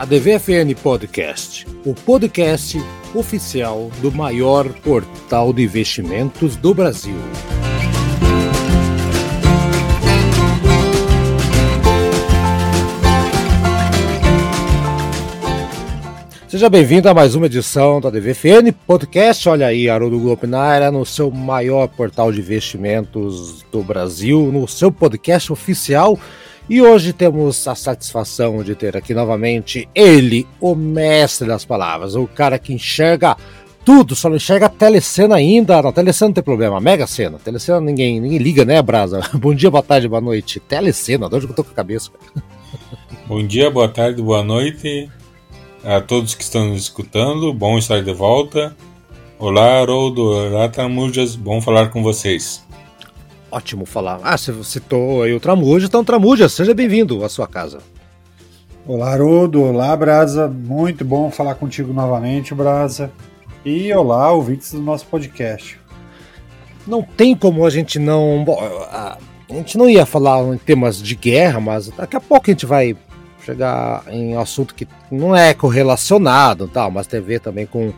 a 0.00 0.06
DVFN 0.06 0.74
Podcast, 0.82 1.66
o 1.84 1.92
podcast 1.92 2.78
oficial 3.14 3.90
do 4.00 4.10
maior 4.10 4.66
portal 4.80 5.52
de 5.52 5.62
investimentos 5.64 6.56
do 6.56 6.72
Brasil. 6.72 7.18
Seja 16.48 16.70
bem-vindo 16.70 17.06
a 17.06 17.12
mais 17.12 17.34
uma 17.34 17.44
edição 17.44 18.00
da 18.00 18.08
DVFN 18.08 18.72
Podcast. 18.86 19.50
Olha 19.50 19.66
aí, 19.66 19.90
Haroldo 19.90 20.18
Glopinaira, 20.18 20.90
no 20.90 21.04
seu 21.04 21.30
maior 21.30 21.86
portal 21.88 22.32
de 22.32 22.40
investimentos 22.40 23.66
do 23.70 23.82
Brasil, 23.82 24.50
no 24.50 24.66
seu 24.66 24.90
podcast 24.90 25.52
oficial. 25.52 26.18
E 26.68 26.80
hoje 26.80 27.12
temos 27.12 27.66
a 27.66 27.74
satisfação 27.74 28.62
de 28.62 28.74
ter 28.74 28.96
aqui 28.96 29.12
novamente 29.12 29.88
ele, 29.94 30.46
o 30.60 30.74
mestre 30.74 31.48
das 31.48 31.64
palavras, 31.64 32.14
o 32.14 32.26
cara 32.26 32.58
que 32.58 32.72
enxerga 32.72 33.36
tudo, 33.84 34.14
só 34.14 34.28
não 34.28 34.36
enxerga 34.36 34.66
a 34.66 34.68
telecena 34.68 35.36
ainda. 35.36 35.82
Na 35.82 35.92
telecena 35.92 36.28
não 36.28 36.34
tem 36.34 36.44
problema, 36.44 36.80
mega 36.80 37.06
cena. 37.06 37.38
Telecena 37.38 37.80
ninguém, 37.80 38.20
ninguém 38.20 38.38
liga, 38.38 38.64
né, 38.64 38.80
Brasa? 38.80 39.20
Bom 39.34 39.54
dia, 39.54 39.70
boa 39.70 39.82
tarde, 39.82 40.06
boa 40.06 40.20
noite. 40.20 40.60
Telecena, 40.60 41.28
de 41.28 41.36
onde 41.36 41.46
eu 41.46 41.54
tô 41.54 41.64
com 41.64 41.72
a 41.72 41.74
cabeça? 41.74 42.10
Bom 43.26 43.44
dia, 43.44 43.70
boa 43.70 43.88
tarde, 43.88 44.22
boa 44.22 44.42
noite 44.42 45.08
a 45.84 46.00
todos 46.00 46.34
que 46.34 46.42
estão 46.42 46.68
nos 46.68 46.82
escutando. 46.82 47.52
Bom 47.52 47.78
estar 47.78 48.02
de 48.02 48.12
volta. 48.12 48.76
Olá, 49.38 49.80
Haroldo. 49.80 50.22
Olá, 50.22 50.68
Tramujas. 50.68 51.34
Bom 51.34 51.60
falar 51.60 51.88
com 51.88 52.02
vocês. 52.02 52.62
Ótimo 53.50 53.84
falar. 53.84 54.20
Ah, 54.22 54.38
você 54.38 54.52
citou 54.62 55.24
aí 55.24 55.34
o 55.34 55.40
Tramujas, 55.40 55.88
então 55.88 56.04
Tramujas, 56.04 56.52
seja 56.52 56.72
bem-vindo 56.72 57.24
à 57.24 57.28
sua 57.28 57.48
casa. 57.48 57.78
Olá, 58.86 59.10
Haroldo. 59.10 59.62
Olá, 59.62 59.96
Brasa. 59.96 60.46
Muito 60.46 61.04
bom 61.04 61.30
falar 61.32 61.56
contigo 61.56 61.92
novamente, 61.92 62.54
Brasa. 62.54 63.10
E 63.64 63.92
olá, 63.92 64.30
ouvintes 64.30 64.72
do 64.72 64.80
nosso 64.80 65.04
podcast. 65.06 65.80
Não 66.86 67.02
tem 67.02 67.34
como 67.34 67.66
a 67.66 67.70
gente 67.70 67.98
não. 67.98 68.44
Bom, 68.44 68.56
a 68.60 69.18
gente 69.48 69.76
não 69.76 69.90
ia 69.90 70.06
falar 70.06 70.42
em 70.54 70.58
temas 70.58 71.02
de 71.02 71.16
guerra, 71.16 71.58
mas 71.58 71.88
daqui 71.88 72.16
a 72.16 72.20
pouco 72.20 72.48
a 72.48 72.52
gente 72.52 72.66
vai 72.66 72.96
chegar 73.44 74.04
em 74.08 74.36
um 74.36 74.40
assunto 74.40 74.74
que 74.74 74.86
não 75.10 75.34
é 75.34 75.54
correlacionado, 75.54 76.68
tal, 76.68 76.90
mas 76.90 77.06
tem 77.08 77.18
a 77.18 77.22
ver 77.22 77.40
também 77.40 77.66
com, 77.66 77.92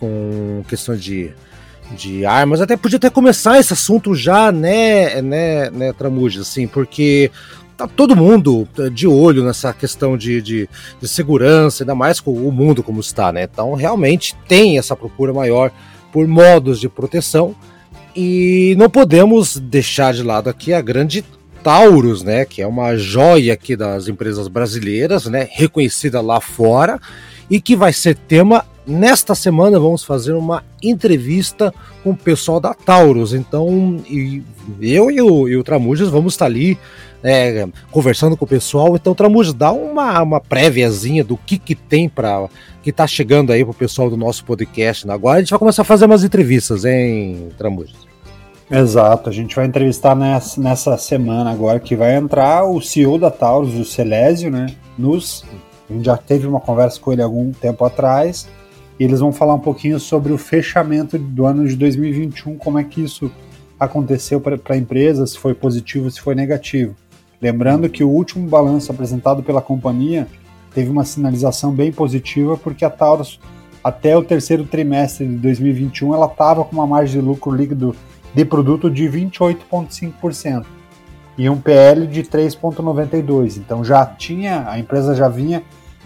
com 0.00 0.62
questões 0.66 1.02
de, 1.02 1.32
de 1.92 2.24
armas. 2.24 2.60
Até 2.60 2.76
podia 2.76 2.96
até 2.96 3.10
começar 3.10 3.58
esse 3.58 3.72
assunto 3.72 4.14
já, 4.14 4.50
né, 4.50 5.20
né, 5.22 5.70
né 5.70 5.92
Tramujas, 5.92 6.42
assim, 6.42 6.66
porque 6.66 7.30
tá 7.76 7.88
todo 7.88 8.16
mundo 8.16 8.68
de 8.92 9.06
olho 9.06 9.44
nessa 9.44 9.72
questão 9.72 10.16
de, 10.16 10.40
de, 10.40 10.68
de, 11.00 11.08
segurança, 11.08 11.82
ainda 11.82 11.94
mais 11.94 12.20
com 12.20 12.32
o 12.32 12.52
mundo 12.52 12.82
como 12.82 13.00
está, 13.00 13.32
né? 13.32 13.42
Então 13.42 13.74
realmente 13.74 14.36
tem 14.46 14.78
essa 14.78 14.94
procura 14.94 15.32
maior 15.32 15.70
por 16.12 16.26
modos 16.26 16.78
de 16.78 16.88
proteção 16.88 17.54
e 18.14 18.76
não 18.78 18.88
podemos 18.88 19.56
deixar 19.56 20.14
de 20.14 20.22
lado 20.22 20.48
aqui 20.48 20.72
a 20.72 20.80
grande 20.80 21.24
Taurus, 21.64 22.22
né, 22.22 22.44
que 22.44 22.60
é 22.60 22.66
uma 22.66 22.94
joia 22.94 23.54
aqui 23.54 23.74
das 23.74 24.06
empresas 24.06 24.48
brasileiras, 24.48 25.24
né, 25.24 25.48
reconhecida 25.50 26.20
lá 26.20 26.38
fora 26.38 27.00
e 27.50 27.58
que 27.58 27.74
vai 27.74 27.92
ser 27.92 28.14
tema 28.14 28.64
nesta 28.86 29.34
semana 29.34 29.78
vamos 29.78 30.04
fazer 30.04 30.32
uma 30.32 30.62
entrevista 30.82 31.72
com 32.02 32.10
o 32.10 32.16
pessoal 32.16 32.60
da 32.60 32.74
Taurus. 32.74 33.32
Então, 33.32 34.02
eu 34.80 35.10
e 35.10 35.20
o, 35.20 35.48
e 35.48 35.56
o 35.56 35.64
Tramujas 35.64 36.08
vamos 36.08 36.34
estar 36.34 36.46
ali 36.46 36.78
é, 37.22 37.66
conversando 37.90 38.36
com 38.36 38.44
o 38.44 38.48
pessoal. 38.48 38.94
Então, 38.94 39.14
Tramujas, 39.14 39.54
dá 39.54 39.72
uma, 39.72 40.20
uma 40.22 40.40
préviazinha 40.40 41.24
do 41.24 41.36
que, 41.36 41.58
que 41.58 41.74
tem 41.74 42.08
para 42.08 42.48
que 42.82 42.90
está 42.90 43.06
chegando 43.06 43.50
aí 43.50 43.64
para 43.64 43.70
o 43.70 43.74
pessoal 43.74 44.10
do 44.10 44.16
nosso 44.16 44.44
podcast. 44.44 45.10
Agora 45.10 45.38
a 45.38 45.40
gente 45.40 45.50
vai 45.50 45.58
começar 45.58 45.82
a 45.82 45.86
fazer 45.86 46.04
umas 46.04 46.22
entrevistas, 46.22 46.84
hein, 46.84 47.48
Tramujas? 47.56 48.04
Exato, 48.70 49.28
a 49.28 49.32
gente 49.32 49.54
vai 49.54 49.66
entrevistar 49.66 50.14
nessa, 50.16 50.60
nessa 50.60 50.96
semana 50.96 51.50
agora 51.50 51.78
que 51.78 51.94
vai 51.94 52.14
entrar 52.16 52.64
o 52.64 52.80
CEO 52.80 53.18
da 53.18 53.30
Taurus, 53.30 53.74
o 53.74 53.84
Celésio, 53.84 54.50
né? 54.50 54.74
Nos, 54.98 55.44
a 55.88 55.92
gente 55.92 56.04
já 56.04 56.16
teve 56.16 56.46
uma 56.46 56.60
conversa 56.60 56.98
com 56.98 57.12
ele 57.12 57.22
algum 57.22 57.52
tempo 57.52 57.84
atrás 57.84 58.48
e 58.98 59.04
eles 59.04 59.20
vão 59.20 59.32
falar 59.32 59.54
um 59.54 59.60
pouquinho 59.60 59.98
sobre 59.98 60.32
o 60.32 60.38
fechamento 60.38 61.18
do 61.18 61.46
ano 61.46 61.66
de 61.66 61.76
2021, 61.76 62.56
como 62.56 62.78
é 62.78 62.84
que 62.84 63.02
isso 63.02 63.30
aconteceu 63.78 64.40
para 64.40 64.58
a 64.68 64.76
empresa, 64.76 65.26
se 65.26 65.38
foi 65.38 65.54
positivo, 65.54 66.10
se 66.10 66.20
foi 66.20 66.34
negativo. 66.34 66.94
Lembrando 67.40 67.88
que 67.88 68.04
o 68.04 68.08
último 68.08 68.48
balanço 68.48 68.90
apresentado 68.90 69.42
pela 69.42 69.60
companhia 69.60 70.26
teve 70.72 70.90
uma 70.90 71.04
sinalização 71.04 71.72
bem 71.72 71.92
positiva, 71.92 72.56
porque 72.56 72.84
a 72.84 72.90
Taurus, 72.90 73.40
até 73.82 74.16
o 74.16 74.22
terceiro 74.22 74.64
trimestre 74.64 75.26
de 75.26 75.36
2021, 75.36 76.14
ela 76.14 76.26
estava 76.26 76.64
com 76.64 76.72
uma 76.72 76.86
margem 76.86 77.20
de 77.20 77.26
lucro 77.26 77.54
líquido 77.54 77.94
de 78.34 78.44
produto 78.44 78.90
de 78.90 79.04
28,5% 79.04 80.64
e 81.36 81.48
um 81.48 81.60
PL 81.60 82.06
de 82.06 82.22
3,92. 82.22 83.58
Então 83.58 83.84
já 83.84 84.06
tinha, 84.06 84.68
a 84.68 84.78
empresa 84.78 85.14
já 85.14 85.28
vinha 85.28 85.62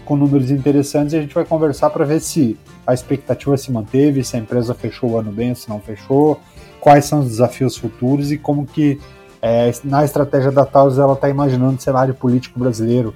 com 0.09 0.17
números 0.17 0.49
interessantes 0.49 1.13
e 1.13 1.17
a 1.17 1.21
gente 1.21 1.35
vai 1.35 1.45
conversar 1.45 1.91
para 1.91 2.03
ver 2.03 2.19
se 2.19 2.57
a 2.85 2.95
expectativa 2.95 3.55
se 3.55 3.71
manteve, 3.71 4.23
se 4.23 4.35
a 4.35 4.39
empresa 4.39 4.73
fechou 4.73 5.11
o 5.11 5.17
ano 5.19 5.31
bem 5.31 5.51
ou 5.51 5.55
se 5.55 5.69
não 5.69 5.79
fechou, 5.79 6.41
quais 6.79 7.05
são 7.05 7.19
os 7.19 7.27
desafios 7.27 7.77
futuros 7.77 8.31
e 8.31 8.37
como 8.39 8.65
que 8.65 8.99
é, 9.39 9.71
na 9.83 10.03
estratégia 10.03 10.51
da 10.51 10.65
Taurus 10.65 10.97
ela 10.97 11.13
está 11.13 11.29
imaginando 11.29 11.77
o 11.77 11.79
cenário 11.79 12.15
político 12.15 12.59
brasileiro 12.59 13.13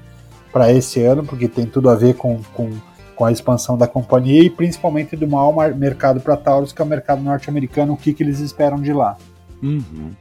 para 0.52 0.72
esse 0.72 1.02
ano, 1.02 1.26
porque 1.26 1.48
tem 1.48 1.66
tudo 1.66 1.90
a 1.90 1.96
ver 1.96 2.14
com, 2.14 2.40
com 2.54 2.70
com 3.16 3.26
a 3.26 3.32
expansão 3.32 3.78
da 3.78 3.88
companhia 3.88 4.44
e 4.44 4.50
principalmente 4.50 5.16
do 5.16 5.28
maior 5.28 5.76
mercado 5.76 6.20
para 6.20 6.36
Taurus, 6.36 6.74
que 6.74 6.82
é 6.82 6.86
o 6.86 6.88
mercado 6.88 7.22
norte-americano, 7.22 7.94
o 7.94 7.98
que, 7.98 8.12
que 8.12 8.24
eles 8.24 8.40
esperam 8.40 8.82
de 8.82 8.92
lá. 8.92 9.18
Uhum. 9.62 10.12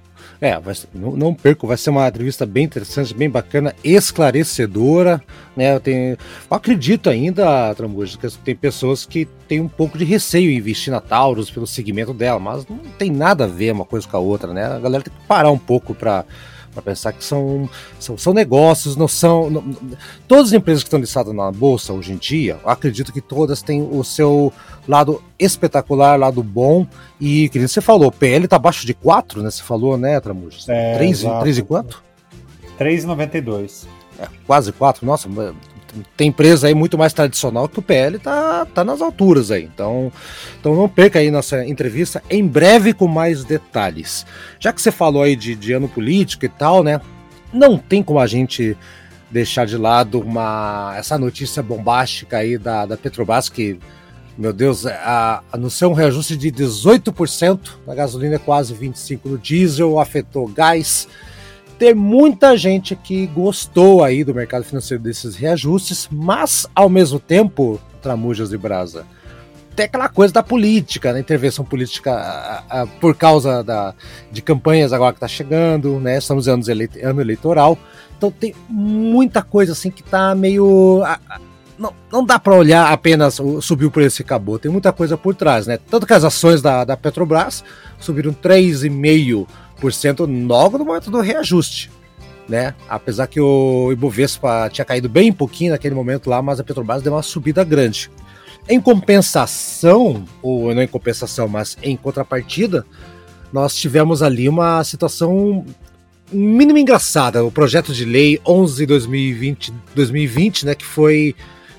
É, 0.42 0.58
vai, 0.58 0.74
não, 0.92 1.12
não, 1.12 1.32
perco, 1.32 1.68
vai 1.68 1.76
ser 1.76 1.90
uma 1.90 2.08
entrevista 2.08 2.44
bem 2.44 2.64
interessante, 2.64 3.14
bem 3.14 3.30
bacana, 3.30 3.76
esclarecedora. 3.84 5.22
Né? 5.56 5.72
Eu, 5.72 5.78
tenho, 5.78 6.18
eu 6.50 6.56
acredito 6.56 7.08
ainda, 7.08 7.72
Tramujas, 7.76 8.16
que 8.16 8.38
tem 8.38 8.56
pessoas 8.56 9.06
que 9.06 9.28
têm 9.46 9.60
um 9.60 9.68
pouco 9.68 9.96
de 9.96 10.04
receio 10.04 10.50
em 10.50 10.56
investir 10.56 10.92
na 10.92 11.00
Taurus 11.00 11.48
pelo 11.48 11.64
segmento 11.64 12.12
dela, 12.12 12.40
mas 12.40 12.66
não 12.66 12.78
tem 12.98 13.08
nada 13.08 13.44
a 13.44 13.46
ver 13.46 13.72
uma 13.72 13.84
coisa 13.84 14.08
com 14.08 14.16
a 14.16 14.20
outra, 14.20 14.52
né? 14.52 14.64
A 14.64 14.80
galera 14.80 15.04
tem 15.04 15.12
que 15.12 15.26
parar 15.28 15.52
um 15.52 15.58
pouco 15.58 15.94
para 15.94 16.24
para 16.72 16.82
pensar 16.82 17.12
que 17.12 17.22
são, 17.22 17.68
são, 17.98 18.16
são 18.16 18.32
negócios, 18.32 18.96
não 18.96 19.06
são. 19.06 19.50
Não, 19.50 19.62
todas 20.26 20.48
as 20.48 20.52
empresas 20.52 20.82
que 20.82 20.88
estão 20.88 21.00
listadas 21.00 21.34
na 21.34 21.50
bolsa 21.52 21.92
hoje 21.92 22.12
em 22.12 22.16
dia, 22.16 22.58
acredito 22.64 23.12
que 23.12 23.20
todas 23.20 23.62
têm 23.62 23.82
o 23.82 24.02
seu 24.02 24.52
lado 24.88 25.22
espetacular, 25.38 26.18
lado 26.18 26.42
bom. 26.42 26.86
E, 27.20 27.48
que 27.50 27.60
você 27.60 27.80
falou, 27.80 28.08
o 28.08 28.12
PL 28.12 28.44
está 28.44 28.56
abaixo 28.56 28.86
de 28.86 28.94
4, 28.94 29.42
né? 29.42 29.50
Você 29.50 29.62
falou, 29.62 29.96
né, 29.96 30.18
Tramujas? 30.20 30.68
É, 30.68 30.96
3, 30.96 31.24
3 31.40 31.58
e 31.58 31.62
quanto? 31.62 32.02
3,92. 32.78 33.86
É, 34.18 34.26
quase 34.46 34.72
4. 34.72 35.06
Nossa, 35.06 35.28
tem 36.16 36.28
empresa 36.28 36.66
aí 36.66 36.74
muito 36.74 36.96
mais 36.96 37.12
tradicional 37.12 37.68
que 37.68 37.78
o 37.78 37.82
PL 37.82 38.18
tá, 38.18 38.66
tá 38.66 38.84
nas 38.84 39.00
alturas 39.00 39.50
aí. 39.50 39.64
Então, 39.64 40.12
então 40.58 40.74
não 40.74 40.88
perca 40.88 41.18
aí 41.18 41.30
nossa 41.30 41.64
entrevista 41.66 42.22
em 42.30 42.46
breve 42.46 42.92
com 42.92 43.06
mais 43.06 43.44
detalhes. 43.44 44.26
Já 44.58 44.72
que 44.72 44.80
você 44.80 44.90
falou 44.90 45.22
aí 45.22 45.36
de, 45.36 45.54
de 45.54 45.72
ano 45.72 45.88
político 45.88 46.44
e 46.44 46.48
tal, 46.48 46.82
né? 46.82 47.00
Não 47.52 47.76
tem 47.76 48.02
como 48.02 48.18
a 48.18 48.26
gente 48.26 48.76
deixar 49.30 49.66
de 49.66 49.76
lado 49.76 50.20
uma 50.20 50.94
essa 50.96 51.18
notícia 51.18 51.62
bombástica 51.62 52.38
aí 52.38 52.58
da, 52.58 52.84
da 52.84 52.96
Petrobras 52.96 53.48
que 53.48 53.78
meu 54.36 54.52
Deus, 54.52 54.86
a, 54.86 55.42
anunciou 55.52 55.90
um 55.90 55.94
reajuste 55.94 56.36
de 56.36 56.50
18% 56.50 57.58
na 57.86 57.94
gasolina, 57.94 58.38
quase 58.38 58.74
25% 58.74 59.20
no 59.24 59.38
diesel, 59.38 59.98
afetou 60.00 60.48
gás, 60.48 61.06
ter 61.82 61.96
muita 61.96 62.56
gente 62.56 62.94
que 62.94 63.26
gostou 63.26 64.04
aí 64.04 64.22
do 64.22 64.32
mercado 64.32 64.62
financeiro 64.62 65.02
desses 65.02 65.34
reajustes, 65.34 66.08
mas 66.12 66.64
ao 66.76 66.88
mesmo 66.88 67.18
tempo, 67.18 67.80
Tramujas 68.00 68.52
e 68.52 68.56
Brasa, 68.56 69.04
tem 69.74 69.86
aquela 69.86 70.08
coisa 70.08 70.32
da 70.32 70.44
política, 70.44 71.12
da 71.12 71.18
intervenção 71.18 71.64
política 71.64 72.12
a, 72.12 72.82
a, 72.82 72.86
por 72.86 73.16
causa 73.16 73.64
da, 73.64 73.94
de 74.30 74.40
campanhas 74.40 74.92
agora 74.92 75.12
que 75.12 75.16
está 75.16 75.26
chegando, 75.26 75.98
né? 75.98 76.18
Estamos 76.18 76.46
em 76.46 76.52
anos 76.52 76.68
ano 76.68 77.20
eleitoral, 77.20 77.76
então 78.16 78.30
tem 78.30 78.54
muita 78.68 79.42
coisa 79.42 79.72
assim 79.72 79.90
que 79.90 80.02
está 80.02 80.36
meio 80.36 81.02
a, 81.04 81.18
não, 81.76 81.92
não 82.12 82.24
dá 82.24 82.38
para 82.38 82.54
olhar 82.54 82.92
apenas 82.92 83.40
subiu 83.60 83.88
o 83.88 83.90
preço 83.90 84.22
e 84.22 84.24
acabou. 84.24 84.56
Tem 84.56 84.70
muita 84.70 84.92
coisa 84.92 85.16
por 85.16 85.34
trás, 85.34 85.66
né? 85.66 85.80
Tanto 85.90 86.06
que 86.06 86.14
as 86.14 86.22
ações 86.22 86.62
da, 86.62 86.84
da 86.84 86.96
Petrobras 86.96 87.64
subiram 87.98 88.32
3,5% 88.32 89.48
logo 90.46 90.78
no 90.78 90.84
momento 90.84 91.10
do 91.10 91.20
reajuste. 91.20 91.90
Né? 92.48 92.74
Apesar 92.88 93.26
que 93.26 93.40
o 93.40 93.90
Ibovespa 93.92 94.68
tinha 94.70 94.84
caído 94.84 95.08
bem 95.08 95.32
pouquinho 95.32 95.72
naquele 95.72 95.94
momento 95.94 96.28
lá, 96.28 96.42
mas 96.42 96.60
a 96.60 96.64
Petrobras 96.64 97.02
deu 97.02 97.12
uma 97.12 97.22
subida 97.22 97.64
grande. 97.64 98.10
Em 98.68 98.80
compensação, 98.80 100.24
ou 100.40 100.74
não 100.74 100.82
em 100.82 100.88
compensação, 100.88 101.48
mas 101.48 101.76
em 101.82 101.96
contrapartida, 101.96 102.84
nós 103.52 103.74
tivemos 103.74 104.22
ali 104.22 104.48
uma 104.48 104.82
situação 104.84 105.64
mínimo 106.32 106.78
engraçada. 106.78 107.44
O 107.44 107.50
projeto 107.50 107.92
de 107.92 108.04
lei 108.04 108.40
11 108.46 108.86
2020, 108.86 109.72
2020 109.94 110.66
né, 110.66 110.74
que 110.74 110.84
foi 110.84 111.34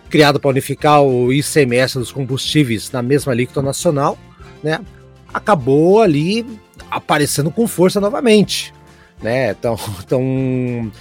criado 0.09 0.39
para 0.39 0.49
unificar 0.49 1.01
o 1.01 1.33
ICMS 1.33 1.97
dos 1.97 2.11
combustíveis 2.11 2.91
na 2.91 3.01
mesma 3.01 3.31
alíquota 3.31 3.61
nacional, 3.61 4.17
né, 4.61 4.79
acabou 5.33 6.01
ali 6.01 6.45
aparecendo 6.97 7.51
com 7.51 7.67
força 7.67 7.99
novamente. 7.99 8.73
Né? 9.21 9.51
Então, 9.51 9.77
então, 10.03 10.91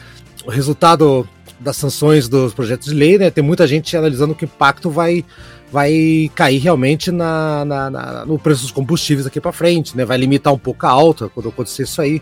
o 0.44 0.50
resultado 0.50 1.28
das 1.60 1.76
sanções 1.76 2.28
dos 2.28 2.52
projetos 2.52 2.88
de 2.88 2.94
lei, 2.94 3.18
né, 3.18 3.30
tem 3.30 3.42
muita 3.42 3.66
gente 3.66 3.96
analisando 3.96 4.34
que 4.34 4.44
o 4.44 4.46
impacto 4.46 4.90
vai, 4.90 5.24
vai 5.70 6.30
cair 6.34 6.58
realmente 6.58 7.10
na, 7.10 7.64
na, 7.64 7.90
na 7.90 8.24
no 8.26 8.38
preço 8.38 8.62
dos 8.62 8.72
combustíveis 8.72 9.26
aqui 9.26 9.40
para 9.40 9.52
frente, 9.52 9.96
né, 9.96 10.04
vai 10.04 10.18
limitar 10.18 10.52
um 10.52 10.58
pouco 10.58 10.84
a 10.86 10.90
alta 10.90 11.28
quando 11.28 11.48
acontecer 11.48 11.84
isso 11.84 12.02
aí. 12.02 12.20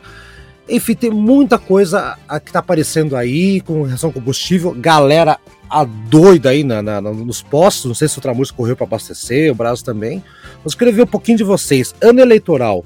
Enfim, 0.68 0.94
tem 0.94 1.10
muita 1.10 1.58
coisa 1.58 2.16
que 2.44 2.52
tá 2.52 2.60
aparecendo 2.60 3.16
aí 3.16 3.60
com 3.62 3.82
relação 3.82 4.10
ao 4.10 4.14
combustível. 4.14 4.72
Galera 4.78 5.36
a 5.68 5.84
doida 5.84 6.50
aí 6.50 6.62
na, 6.62 6.80
na, 6.80 7.00
nos 7.00 7.42
postos. 7.42 7.86
Não 7.86 7.94
sei 7.94 8.06
se 8.06 8.18
o 8.18 8.20
Tramurs 8.20 8.52
correu 8.52 8.76
para 8.76 8.86
abastecer, 8.86 9.50
o 9.50 9.54
Brasil 9.54 9.84
também. 9.84 10.22
Mas 10.62 10.76
queria 10.76 10.92
ver 10.92 11.02
um 11.02 11.06
pouquinho 11.06 11.38
de 11.38 11.44
vocês. 11.44 11.92
Ano 12.00 12.20
eleitoral. 12.20 12.84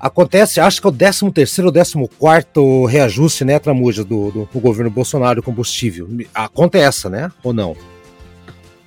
Acontece, 0.00 0.60
acho 0.60 0.80
que 0.80 0.86
é 0.86 0.90
o 0.90 0.92
13 0.92 1.30
terceiro 1.32 1.68
ou 1.68 2.08
14 2.08 2.86
reajuste, 2.88 3.44
né, 3.44 3.58
Tramuja, 3.58 4.04
do, 4.04 4.30
do, 4.30 4.48
do, 4.52 4.60
governo 4.60 4.90
Bolsonaro 4.90 5.42
combustível. 5.42 6.08
Acontece, 6.32 7.08
né? 7.08 7.32
Ou 7.42 7.52
não? 7.52 7.76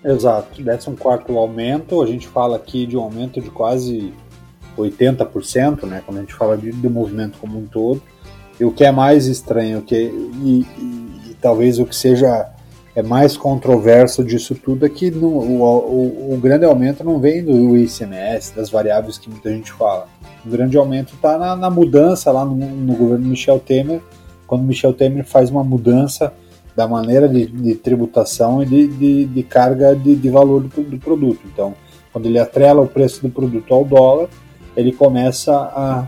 Exato. 0.03 0.63
14 0.63 1.37
aumento, 1.37 2.01
a 2.01 2.07
gente 2.07 2.27
fala 2.27 2.55
aqui 2.55 2.85
de 2.85 2.95
um 2.95 3.01
aumento 3.01 3.41
de 3.41 3.49
quase 3.49 4.13
80%, 4.77 5.85
né? 5.85 6.01
Quando 6.05 6.17
a 6.17 6.21
gente 6.21 6.33
fala 6.33 6.57
de, 6.57 6.71
movimento 6.89 7.37
como 7.39 7.59
um 7.59 7.65
todo. 7.65 8.01
E 8.59 8.63
o 8.63 8.71
que 8.71 8.83
é 8.83 8.91
mais 8.91 9.25
estranho, 9.25 9.81
que, 9.81 9.95
e, 9.95 10.65
e, 10.77 11.31
e 11.31 11.37
talvez 11.41 11.77
o 11.79 11.85
que 11.85 11.95
seja 11.95 12.49
é 12.95 13.01
mais 13.01 13.38
controverso 13.38 14.23
disso 14.23 14.53
tudo 14.53 14.85
é 14.85 14.89
que 14.89 15.09
no, 15.09 15.27
o, 15.27 15.61
o, 15.61 16.33
o, 16.33 16.38
grande 16.38 16.65
aumento 16.65 17.03
não 17.03 17.19
vem 17.19 17.43
do 17.43 17.77
ICMS, 17.77 18.53
das 18.53 18.69
variáveis 18.69 19.17
que 19.17 19.29
muita 19.29 19.49
gente 19.49 19.71
fala. 19.71 20.07
O 20.45 20.49
grande 20.49 20.77
aumento 20.77 21.13
está 21.13 21.38
na, 21.38 21.55
na, 21.55 21.69
mudança 21.69 22.31
lá 22.31 22.43
no, 22.43 22.55
no, 22.55 22.93
governo 22.93 23.27
Michel 23.27 23.59
Temer, 23.59 24.01
quando 24.45 24.63
Michel 24.63 24.93
Temer 24.93 25.25
faz 25.25 25.49
uma 25.49 25.63
mudança 25.63 26.33
da 26.75 26.88
maneira 26.88 27.29
de, 27.29 27.45
de 27.45 27.75
tributação 27.75 28.61
e 28.61 28.65
de, 28.65 28.88
de, 28.88 29.25
de 29.25 29.44
carga 29.44 29.95
de, 29.95 30.29
valor 30.29 30.63
do, 30.63 30.81
do, 30.81 30.97
produto. 30.97 31.41
Então, 31.45 31.73
quando 32.11 32.25
ele 32.25 32.39
atrela 32.39 32.81
o 32.81 32.87
preço 32.87 33.21
do 33.21 33.29
produto 33.29 33.73
ao 33.73 33.85
dólar, 33.85 34.27
ele 34.75 34.91
começa 34.91 35.53
a 35.53 36.07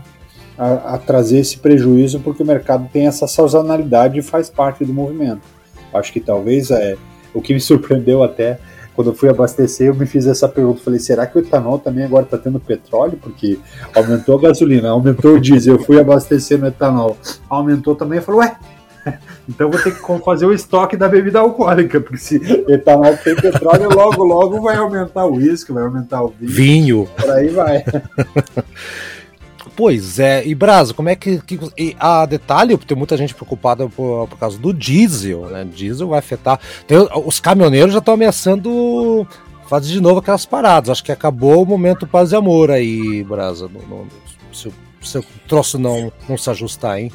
a, 0.56 0.94
a, 0.94 0.98
trazer 0.98 1.38
esse 1.38 1.58
prejuízo 1.58 2.20
porque 2.20 2.42
o 2.42 2.46
mercado 2.46 2.88
tem 2.92 3.06
essa 3.06 3.26
sazonalidade 3.26 4.18
e 4.18 4.22
faz 4.22 4.48
parte 4.48 4.84
do 4.84 4.92
movimento. 4.92 5.42
Acho 5.94 6.12
que 6.12 6.20
talvez 6.20 6.70
é 6.70 6.96
o 7.32 7.40
que 7.40 7.54
me 7.54 7.60
surpreendeu 7.60 8.22
até 8.22 8.58
quando 8.94 9.10
eu 9.10 9.14
fui 9.14 9.28
abastecer, 9.28 9.88
eu 9.88 9.94
me 9.94 10.06
fiz 10.06 10.26
essa 10.26 10.48
pergunta. 10.48 10.80
Falei, 10.82 11.00
será 11.00 11.26
que 11.26 11.36
o 11.36 11.40
etanol 11.40 11.78
também 11.78 12.04
agora 12.04 12.24
está 12.24 12.38
tendo 12.38 12.60
petróleo? 12.60 13.18
Porque 13.20 13.58
aumentou 13.94 14.38
a 14.38 14.42
gasolina, 14.42 14.90
aumentou 14.90 15.34
o 15.34 15.40
diesel. 15.40 15.74
Eu 15.74 15.82
fui 15.82 15.98
abastecer 15.98 16.58
no 16.58 16.68
etanol, 16.68 17.16
aumentou 17.48 17.96
também. 17.96 18.18
Eu 18.20 18.22
falei, 18.22 18.40
ué, 18.42 18.56
então 19.48 19.68
vou 19.68 19.80
ter 19.80 19.94
que 19.94 20.24
fazer 20.24 20.46
o 20.46 20.52
estoque 20.52 20.96
da 20.96 21.08
bebida 21.08 21.40
alcoólica, 21.40 22.00
porque 22.00 22.18
se 22.18 22.36
etanol 22.68 23.16
tem 23.16 23.34
petróleo, 23.34 23.90
logo, 23.90 24.22
logo 24.22 24.60
vai 24.60 24.76
aumentar 24.76 25.26
o 25.26 25.34
uísque, 25.34 25.72
vai 25.72 25.82
aumentar 25.82 26.22
o 26.22 26.28
vinho. 26.28 26.52
Vinho. 26.52 27.08
Por 27.16 27.30
aí 27.30 27.48
vai. 27.48 27.84
Pois 29.76 30.20
é, 30.20 30.46
e 30.46 30.54
Brasa, 30.54 30.94
como 30.94 31.08
é 31.08 31.16
que. 31.16 31.40
que 31.40 31.58
e 31.76 31.96
a 31.98 32.24
detalhe, 32.26 32.76
tem 32.78 32.96
muita 32.96 33.16
gente 33.16 33.34
preocupada 33.34 33.88
por, 33.88 34.28
por 34.28 34.38
causa 34.38 34.56
do 34.56 34.72
diesel, 34.72 35.46
né? 35.46 35.64
Diesel 35.64 36.08
vai 36.08 36.20
afetar. 36.20 36.60
Tem, 36.86 36.98
os 37.24 37.40
caminhoneiros 37.40 37.92
já 37.92 37.98
estão 37.98 38.14
ameaçando 38.14 39.26
fazer 39.66 39.92
de 39.92 40.00
novo 40.00 40.20
aquelas 40.20 40.46
paradas. 40.46 40.90
Acho 40.90 41.04
que 41.04 41.10
acabou 41.10 41.62
o 41.62 41.66
momento 41.66 42.06
paz 42.06 42.32
e 42.32 42.36
amor 42.36 42.70
aí, 42.70 43.24
Brasa. 43.24 43.68
No, 43.68 43.80
no, 43.80 44.06
se, 44.52 44.70
se 45.02 45.18
o 45.18 45.24
troço 45.48 45.78
não, 45.78 46.12
não 46.28 46.38
se 46.38 46.48
ajustar, 46.50 47.00
hein? 47.00 47.10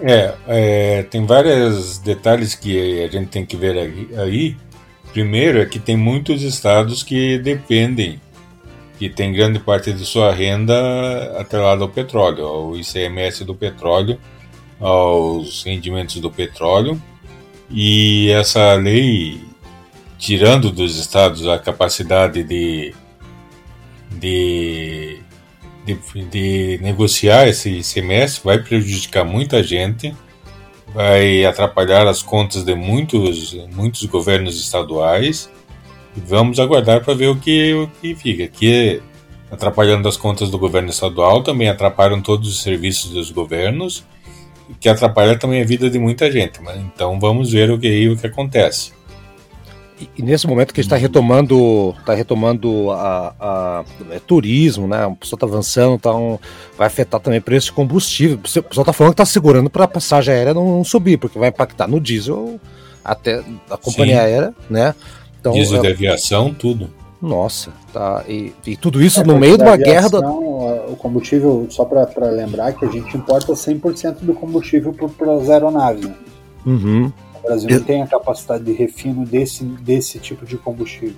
É, 0.00 0.34
é, 0.46 1.02
tem 1.04 1.24
vários 1.24 1.98
detalhes 1.98 2.54
que 2.54 3.02
a 3.02 3.08
gente 3.08 3.28
tem 3.28 3.44
que 3.44 3.56
ver 3.56 3.76
aí. 4.18 4.56
Primeiro 5.12 5.58
é 5.60 5.66
que 5.66 5.78
tem 5.78 5.96
muitos 5.96 6.42
estados 6.42 7.02
que 7.02 7.38
dependem 7.38 8.20
que 8.98 9.10
tem 9.10 9.32
grande 9.32 9.58
parte 9.58 9.92
de 9.92 10.04
sua 10.04 10.32
renda 10.32 11.38
atrelada 11.38 11.82
ao 11.82 11.88
petróleo, 11.88 12.46
ao 12.46 12.76
ICMS 12.76 13.44
do 13.44 13.54
petróleo, 13.54 14.18
aos 14.80 15.62
rendimentos 15.64 16.16
do 16.20 16.30
petróleo. 16.30 17.00
E 17.70 18.30
essa 18.30 18.74
lei, 18.74 19.40
tirando 20.18 20.70
dos 20.70 20.98
estados 20.98 21.46
a 21.46 21.58
capacidade 21.58 22.42
de, 22.42 22.94
de, 24.12 25.20
de, 25.84 26.24
de 26.30 26.78
negociar 26.80 27.48
esse 27.48 27.70
ICMS, 27.70 28.40
vai 28.42 28.58
prejudicar 28.62 29.24
muita 29.24 29.62
gente, 29.62 30.14
vai 30.94 31.44
atrapalhar 31.44 32.06
as 32.06 32.22
contas 32.22 32.64
de 32.64 32.74
muitos, 32.74 33.52
muitos 33.74 34.04
governos 34.04 34.58
estaduais 34.58 35.50
Vamos 36.20 36.58
aguardar 36.58 37.04
para 37.04 37.14
ver 37.14 37.28
o 37.28 37.36
que, 37.36 37.74
o 37.74 37.88
que 38.00 38.14
fica. 38.14 38.46
Que 38.48 39.02
atrapalhando 39.50 40.08
as 40.08 40.16
contas 40.16 40.50
do 40.50 40.58
governo 40.58 40.90
estadual, 40.90 41.42
também 41.42 41.68
atrapalham 41.68 42.20
todos 42.20 42.48
os 42.48 42.62
serviços 42.62 43.10
dos 43.10 43.30
governos, 43.30 44.04
que 44.80 44.88
atrapalha 44.88 45.38
também 45.38 45.62
a 45.62 45.64
vida 45.64 45.88
de 45.88 45.98
muita 45.98 46.30
gente. 46.30 46.60
Mas, 46.62 46.78
então 46.78 47.18
vamos 47.20 47.52
ver 47.52 47.70
o 47.70 47.78
que, 47.78 48.08
o 48.08 48.16
que 48.16 48.26
acontece. 48.26 48.92
E, 50.00 50.10
e 50.18 50.22
nesse 50.22 50.46
momento 50.46 50.74
que 50.74 50.80
a 50.80 50.82
gente 50.82 50.88
está 50.88 50.96
retomando, 50.96 51.94
tá 52.04 52.12
retomando 52.12 52.90
a, 52.90 53.34
a 53.40 53.84
é, 54.10 54.18
turismo, 54.18 54.86
né? 54.86 55.06
O 55.06 55.16
pessoal 55.16 55.36
está 55.36 55.46
avançando, 55.46 55.94
então 55.94 56.38
vai 56.76 56.86
afetar 56.86 57.20
também 57.20 57.38
o 57.38 57.42
preço 57.42 57.68
de 57.68 57.72
combustível. 57.72 58.36
O 58.36 58.40
pessoal 58.40 58.64
está 58.68 58.92
falando 58.92 59.12
que 59.12 59.22
está 59.22 59.24
segurando 59.26 59.70
para 59.70 59.84
a 59.84 59.88
passagem 59.88 60.34
aérea 60.34 60.52
não, 60.52 60.78
não, 60.78 60.84
subir, 60.84 61.16
porque 61.16 61.38
vai 61.38 61.48
impactar 61.48 61.88
no 61.88 62.00
diesel 62.00 62.60
até 63.04 63.42
a 63.70 63.76
companhia 63.76 64.16
Sim. 64.16 64.20
aérea, 64.20 64.54
né? 64.68 64.94
Então, 65.46 65.52
Diesel 65.52 65.78
é... 65.78 65.80
de 65.82 65.88
aviação, 65.88 66.52
tudo. 66.52 66.90
Nossa, 67.22 67.72
tá. 67.92 68.24
E, 68.28 68.52
e 68.66 68.76
tudo 68.76 69.02
isso 69.02 69.20
é, 69.20 69.24
no 69.24 69.38
meio 69.38 69.56
de 69.56 69.62
uma 69.62 69.76
guerra. 69.76 70.08
Da... 70.08 70.28
O 70.28 70.96
combustível, 70.98 71.66
só 71.70 71.84
para 71.84 72.30
lembrar 72.30 72.72
que 72.72 72.84
a 72.84 72.88
gente 72.88 73.16
importa 73.16 73.52
100% 73.52 74.18
do 74.20 74.34
combustível 74.34 74.92
para 74.92 75.34
as 75.34 75.48
aeronaves. 75.48 76.04
Né? 76.06 76.14
Uhum. 76.64 77.12
O 77.38 77.46
Brasil 77.46 77.70
não 77.70 77.80
tem 77.80 78.02
a 78.02 78.06
capacidade 78.06 78.64
de 78.64 78.72
refino 78.72 79.24
desse, 79.24 79.64
desse 79.64 80.18
tipo 80.18 80.44
de 80.44 80.56
combustível. 80.56 81.16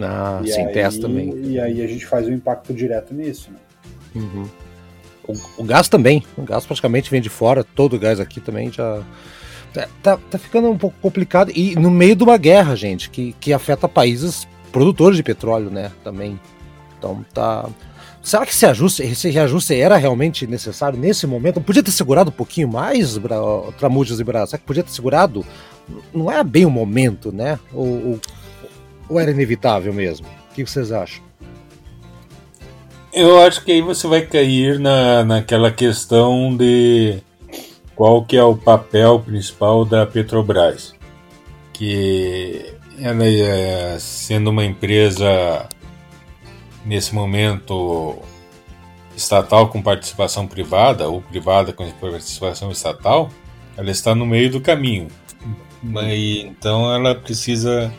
Ah, 0.00 0.40
e 0.42 0.48
sim, 0.48 0.62
aí, 0.62 1.00
também. 1.00 1.34
E 1.42 1.60
aí 1.60 1.82
a 1.82 1.86
gente 1.86 2.06
faz 2.06 2.26
um 2.26 2.32
impacto 2.32 2.72
direto 2.72 3.14
nisso. 3.14 3.50
Né? 3.50 4.22
Uhum. 4.22 4.44
O, 5.28 5.62
o, 5.62 5.64
gás 5.64 5.88
também. 5.88 6.22
O 6.36 6.42
gás 6.42 6.66
praticamente 6.66 7.10
vem 7.10 7.20
de 7.20 7.28
fora, 7.28 7.64
todo 7.64 7.94
o 7.94 7.98
gás 7.98 8.18
aqui 8.18 8.40
também 8.40 8.70
já 8.72 9.02
Tá, 9.74 9.88
tá, 10.00 10.18
tá, 10.30 10.38
ficando 10.38 10.70
um 10.70 10.78
pouco 10.78 10.96
complicado. 11.02 11.50
E 11.52 11.74
no 11.74 11.90
meio 11.90 12.14
de 12.14 12.22
uma 12.22 12.36
guerra, 12.36 12.76
gente, 12.76 13.10
que, 13.10 13.34
que 13.40 13.52
afeta 13.52 13.88
países 13.88 14.46
produtores 14.70 15.16
de 15.16 15.22
petróleo, 15.24 15.68
né? 15.68 15.90
Também. 16.04 16.38
Então 16.96 17.26
tá. 17.34 17.68
Será 18.22 18.46
que 18.46 18.52
esse 18.52 18.64
ajuste, 18.64 19.02
esse 19.02 19.28
reajuste 19.28 19.74
era 19.74 19.96
realmente 19.96 20.46
necessário 20.46 20.98
nesse 20.98 21.26
momento? 21.26 21.60
Podia 21.60 21.82
ter 21.82 21.90
segurado 21.90 22.30
um 22.30 22.32
pouquinho 22.32 22.68
mais, 22.68 23.20
Tramujas 23.76 24.18
e 24.18 24.24
Brás? 24.24 24.50
Será 24.50 24.58
que 24.58 24.64
podia 24.64 24.82
ter 24.82 24.92
segurado? 24.92 25.44
Não 26.14 26.30
era 26.30 26.42
bem 26.42 26.64
o 26.64 26.70
momento, 26.70 27.30
né? 27.30 27.58
Ou, 27.72 27.86
ou, 27.86 28.20
ou 29.10 29.20
era 29.20 29.30
inevitável 29.30 29.92
mesmo? 29.92 30.26
O 30.50 30.54
que 30.54 30.64
vocês 30.64 30.90
acham? 30.90 31.22
Eu 33.12 33.40
acho 33.42 33.62
que 33.62 33.72
aí 33.72 33.82
você 33.82 34.06
vai 34.06 34.22
cair 34.22 34.78
na, 34.78 35.22
naquela 35.24 35.70
questão 35.70 36.56
de 36.56 37.18
qual 37.94 38.24
que 38.24 38.36
é 38.36 38.42
o 38.42 38.56
papel 38.56 39.20
principal 39.20 39.84
da 39.84 40.06
Petrobras, 40.06 40.94
que 41.72 42.74
ela 42.98 43.26
é, 43.26 43.96
sendo 43.98 44.50
uma 44.50 44.64
empresa 44.64 45.68
nesse 46.84 47.14
momento 47.14 48.18
estatal 49.16 49.68
com 49.68 49.80
participação 49.80 50.46
privada 50.46 51.08
ou 51.08 51.20
privada 51.22 51.72
com 51.72 51.88
participação 51.92 52.70
estatal, 52.70 53.30
ela 53.76 53.90
está 53.90 54.14
no 54.14 54.26
meio 54.26 54.50
do 54.50 54.60
caminho. 54.60 55.08
Então 55.84 56.92
ela 56.92 57.14
precisa 57.14 57.92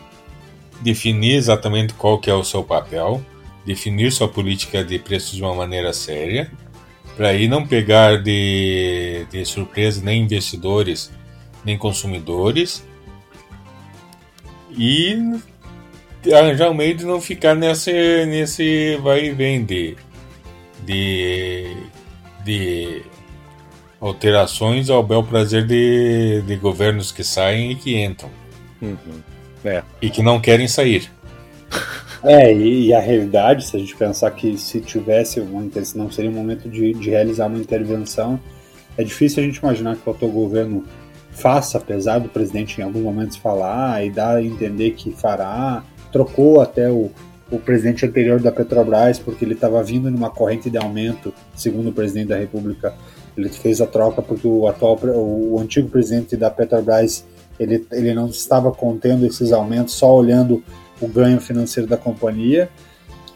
definir 0.80 1.36
exatamente 1.36 1.94
qual 1.94 2.18
que 2.18 2.30
é 2.30 2.34
o 2.34 2.44
seu 2.44 2.62
papel, 2.62 3.22
definir 3.64 4.12
sua 4.12 4.28
política 4.28 4.84
de 4.84 4.98
preços 4.98 5.32
de 5.32 5.42
uma 5.42 5.54
maneira 5.54 5.92
séria 5.92 6.50
para 7.16 7.28
aí 7.28 7.48
não 7.48 7.66
pegar 7.66 8.22
de, 8.22 9.26
de 9.30 9.44
surpresa 9.44 10.04
nem 10.04 10.22
investidores 10.22 11.10
nem 11.64 11.76
consumidores 11.76 12.84
e 14.70 15.18
arranjar 16.32 16.70
um 16.70 16.74
meio 16.74 16.94
de 16.94 17.04
não 17.04 17.20
ficar 17.20 17.54
nesse, 17.54 17.92
nesse 18.26 18.96
vai 19.02 19.26
e 19.26 19.30
vem 19.30 19.64
de, 19.64 19.96
de, 20.84 21.76
de 22.44 23.02
alterações 24.00 24.90
ao 24.90 25.02
bel 25.02 25.22
prazer 25.22 25.66
de, 25.66 26.42
de 26.42 26.56
governos 26.56 27.10
que 27.10 27.24
saem 27.24 27.72
e 27.72 27.74
que 27.74 27.96
entram. 27.96 28.30
Uhum. 28.80 29.20
É. 29.64 29.82
E 30.00 30.10
que 30.10 30.22
não 30.22 30.40
querem 30.40 30.68
sair. 30.68 31.10
É, 32.26 32.52
e, 32.52 32.86
e, 32.86 32.92
a 32.92 32.98
realidade, 32.98 33.64
se 33.64 33.76
a 33.76 33.78
gente 33.78 33.94
pensar 33.94 34.28
que 34.32 34.58
se 34.58 34.80
tivesse 34.80 35.38
uma 35.38 35.62
não 35.94 36.10
seria 36.10 36.28
um 36.28 36.34
momento 36.34 36.68
de, 36.68 36.92
de 36.92 37.08
realizar 37.08 37.46
uma 37.46 37.56
intervenção, 37.56 38.40
é 38.98 39.04
difícil 39.04 39.40
a 39.40 39.46
gente 39.46 39.58
imaginar 39.58 39.94
que 39.94 40.08
o 40.08 40.12
atual 40.12 40.32
governo 40.32 40.82
faça, 41.30 41.78
apesar 41.78 42.18
do 42.18 42.28
presidente 42.28 42.80
em 42.80 42.84
alguns 42.84 43.02
momentos 43.02 43.36
falar 43.36 44.04
e 44.04 44.10
dar 44.10 44.36
a 44.36 44.42
entender 44.42 44.90
que 44.92 45.12
fará. 45.12 45.84
Trocou 46.10 46.60
até 46.60 46.90
o, 46.90 47.12
o 47.48 47.60
presidente 47.60 48.04
anterior 48.04 48.40
da 48.40 48.50
Petrobras 48.50 49.20
porque 49.20 49.44
ele 49.44 49.54
estava 49.54 49.80
vindo 49.84 50.10
numa 50.10 50.30
corrente 50.30 50.68
de 50.68 50.78
aumento, 50.78 51.32
segundo 51.54 51.90
o 51.90 51.92
presidente 51.92 52.28
da 52.28 52.36
República. 52.36 52.92
Ele 53.36 53.50
fez 53.50 53.80
a 53.80 53.86
troca 53.86 54.20
porque 54.20 54.48
o 54.48 54.66
atual, 54.66 54.98
o 55.04 55.60
antigo 55.60 55.88
presidente 55.88 56.36
da 56.36 56.50
Petrobras, 56.50 57.24
ele, 57.60 57.86
ele 57.92 58.14
não 58.14 58.26
estava 58.26 58.72
contendo 58.72 59.24
esses 59.24 59.52
aumentos, 59.52 59.94
só 59.94 60.12
olhando 60.12 60.60
o 61.00 61.08
ganho 61.08 61.40
financeiro 61.40 61.88
da 61.88 61.96
companhia, 61.96 62.68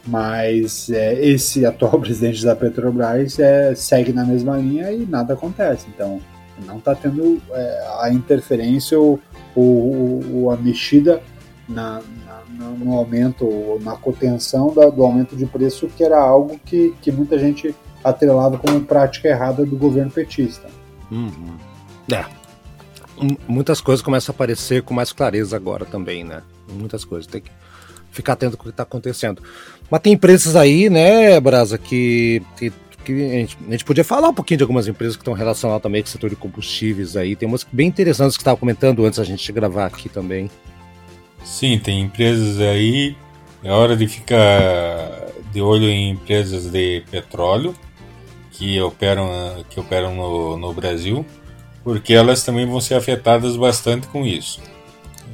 mas 0.05 0.89
é, 0.89 1.23
esse 1.25 1.63
atual 1.67 1.99
presidente 1.99 2.43
da 2.43 2.55
Petrobras 2.55 3.39
é, 3.39 3.75
segue 3.75 4.11
na 4.11 4.25
mesma 4.25 4.57
linha 4.57 4.91
e 4.91 5.05
nada 5.05 5.33
acontece. 5.33 5.87
Então, 5.93 6.19
não 6.65 6.77
está 6.77 6.93
tendo 6.93 7.41
é, 7.51 7.87
a 8.01 8.11
interferência 8.11 8.99
ou, 8.99 9.19
ou, 9.55 10.21
ou 10.33 10.51
a 10.51 10.57
mexida 10.57 11.21
na, 11.67 12.01
na, 12.25 12.69
no 12.69 12.93
aumento, 12.93 13.79
na 13.81 13.95
contenção 13.95 14.73
da, 14.73 14.89
do 14.89 15.03
aumento 15.03 15.35
de 15.35 15.45
preço, 15.45 15.87
que 15.87 16.03
era 16.03 16.19
algo 16.19 16.59
que, 16.65 16.93
que 17.01 17.11
muita 17.11 17.39
gente 17.39 17.75
atrelava 18.03 18.57
como 18.57 18.81
prática 18.81 19.27
errada 19.27 19.65
do 19.65 19.75
governo 19.75 20.11
petista. 20.11 20.67
Uhum. 21.11 21.57
É. 22.11 22.25
Muitas 23.47 23.79
coisas 23.79 24.03
começam 24.03 24.33
a 24.33 24.35
aparecer 24.35 24.81
com 24.81 24.93
mais 24.93 25.11
clareza 25.11 25.55
agora 25.55 25.85
também, 25.85 26.23
né? 26.23 26.41
Muitas 26.71 27.05
coisas. 27.05 27.27
Tem 27.27 27.41
que 27.41 27.51
ficar 28.11 28.33
atento 28.33 28.57
com 28.57 28.63
o 28.63 28.65
que 28.65 28.71
está 28.71 28.83
acontecendo. 28.83 29.41
Mas 29.89 30.01
tem 30.01 30.13
empresas 30.13 30.55
aí, 30.55 30.89
né, 30.89 31.39
Brasa, 31.39 31.77
que, 31.77 32.41
que, 32.57 32.71
que 33.03 33.11
a, 33.11 33.15
gente, 33.15 33.57
a, 33.67 33.71
gente, 33.71 33.85
podia 33.85 34.03
falar 34.03 34.29
um 34.29 34.33
pouquinho 34.33 34.57
de 34.57 34.63
algumas 34.63 34.87
empresas 34.87 35.15
que 35.15 35.21
estão 35.21 35.33
relacionadas 35.33 35.81
também 35.81 36.01
com 36.01 36.07
o 36.07 36.11
setor 36.11 36.29
de 36.29 36.35
combustíveis 36.35 37.15
aí. 37.15 37.35
Tem 37.35 37.47
umas 37.47 37.65
bem 37.71 37.87
interessantes 37.87 38.37
que 38.37 38.41
estava 38.41 38.57
comentando 38.57 39.05
antes 39.05 39.19
a 39.19 39.23
gente 39.23 39.51
gravar 39.51 39.85
aqui 39.85 40.09
também. 40.09 40.49
Sim, 41.43 41.79
tem 41.79 42.01
empresas 42.01 42.59
aí. 42.59 43.15
É 43.63 43.71
hora 43.71 43.95
de 43.95 44.07
ficar 44.07 45.27
de 45.51 45.61
olho 45.61 45.85
em 45.85 46.11
empresas 46.11 46.71
de 46.71 47.03
petróleo 47.09 47.75
que 48.51 48.79
operam, 48.81 49.29
que 49.69 49.79
operam 49.79 50.15
no, 50.15 50.57
no 50.57 50.73
Brasil, 50.73 51.25
porque 51.83 52.13
elas 52.13 52.43
também 52.43 52.65
vão 52.65 52.79
ser 52.79 52.95
afetadas 52.95 53.55
bastante 53.55 54.07
com 54.07 54.25
isso 54.25 54.61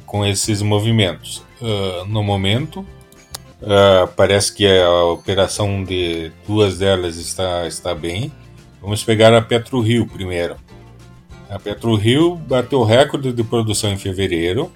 com 0.08 0.26
esses 0.26 0.62
movimentos. 0.64 1.44
Uh, 1.62 2.06
no 2.08 2.24
momento, 2.24 2.80
uh, 3.62 4.08
parece 4.16 4.56
que 4.56 4.66
a 4.66 5.04
operação 5.04 5.84
de 5.84 6.32
duas 6.48 6.80
delas 6.80 7.18
está, 7.18 7.68
está 7.68 7.94
bem. 7.94 8.32
Vamos 8.82 9.04
pegar 9.04 9.34
a 9.36 9.42
PetroRio 9.42 10.08
primeiro. 10.08 10.56
A 11.50 11.60
PetroRio 11.60 12.36
bateu 12.36 12.84
recorde 12.84 13.32
de 13.32 13.44
produção 13.44 13.92
em 13.92 13.98
fevereiro, 13.98 14.72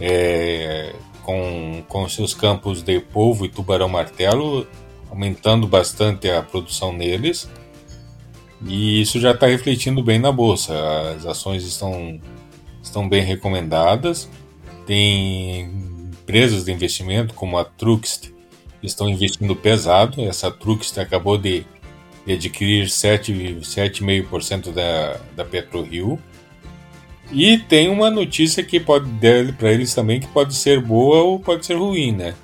é, 0.00 0.94
com, 1.22 1.82
com 1.88 2.08
seus 2.08 2.32
campos 2.32 2.82
de 2.82 2.98
polvo 3.00 3.44
e 3.44 3.48
tubarão-martelo, 3.48 4.66
aumentando 5.10 5.66
bastante 5.66 6.30
a 6.30 6.42
produção 6.42 6.92
neles. 6.92 7.48
E 8.66 9.00
isso 9.00 9.20
já 9.20 9.32
está 9.32 9.46
refletindo 9.46 10.02
bem 10.02 10.18
na 10.18 10.32
bolsa. 10.32 10.74
As 11.14 11.26
ações 11.26 11.64
estão 11.64 12.18
estão 12.90 13.08
bem 13.08 13.22
recomendadas. 13.22 14.28
Tem 14.86 15.62
empresas 16.12 16.64
de 16.64 16.72
investimento 16.72 17.32
como 17.34 17.56
a 17.56 17.64
Truxt 17.64 18.32
estão 18.82 19.08
investindo 19.08 19.56
pesado. 19.56 20.20
Essa 20.22 20.50
Truxt 20.50 20.98
acabou 20.98 21.38
de, 21.38 21.64
de 22.26 22.32
adquirir 22.34 22.86
7,5% 22.86 24.72
da, 24.72 25.20
da 25.34 25.44
PetroRio. 25.44 26.18
E 27.32 27.58
tem 27.58 27.88
uma 27.88 28.10
notícia 28.10 28.62
que 28.62 28.80
pode 28.80 29.06
dar 29.06 29.52
para 29.54 29.70
eles 29.72 29.94
também 29.94 30.18
que 30.18 30.26
pode 30.26 30.54
ser 30.54 30.80
boa 30.80 31.22
ou 31.22 31.38
pode 31.38 31.64
ser 31.64 31.74
ruim, 31.74 32.10
né? 32.10 32.34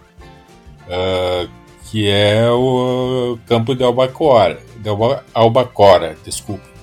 Uh, 0.86 1.50
que 1.90 2.08
é 2.08 2.48
o 2.48 3.36
campo 3.46 3.74
de 3.74 3.82
Albacora, 3.82 4.60
de 4.78 4.88
Albacora, 5.34 6.16
desculpa. 6.24 6.75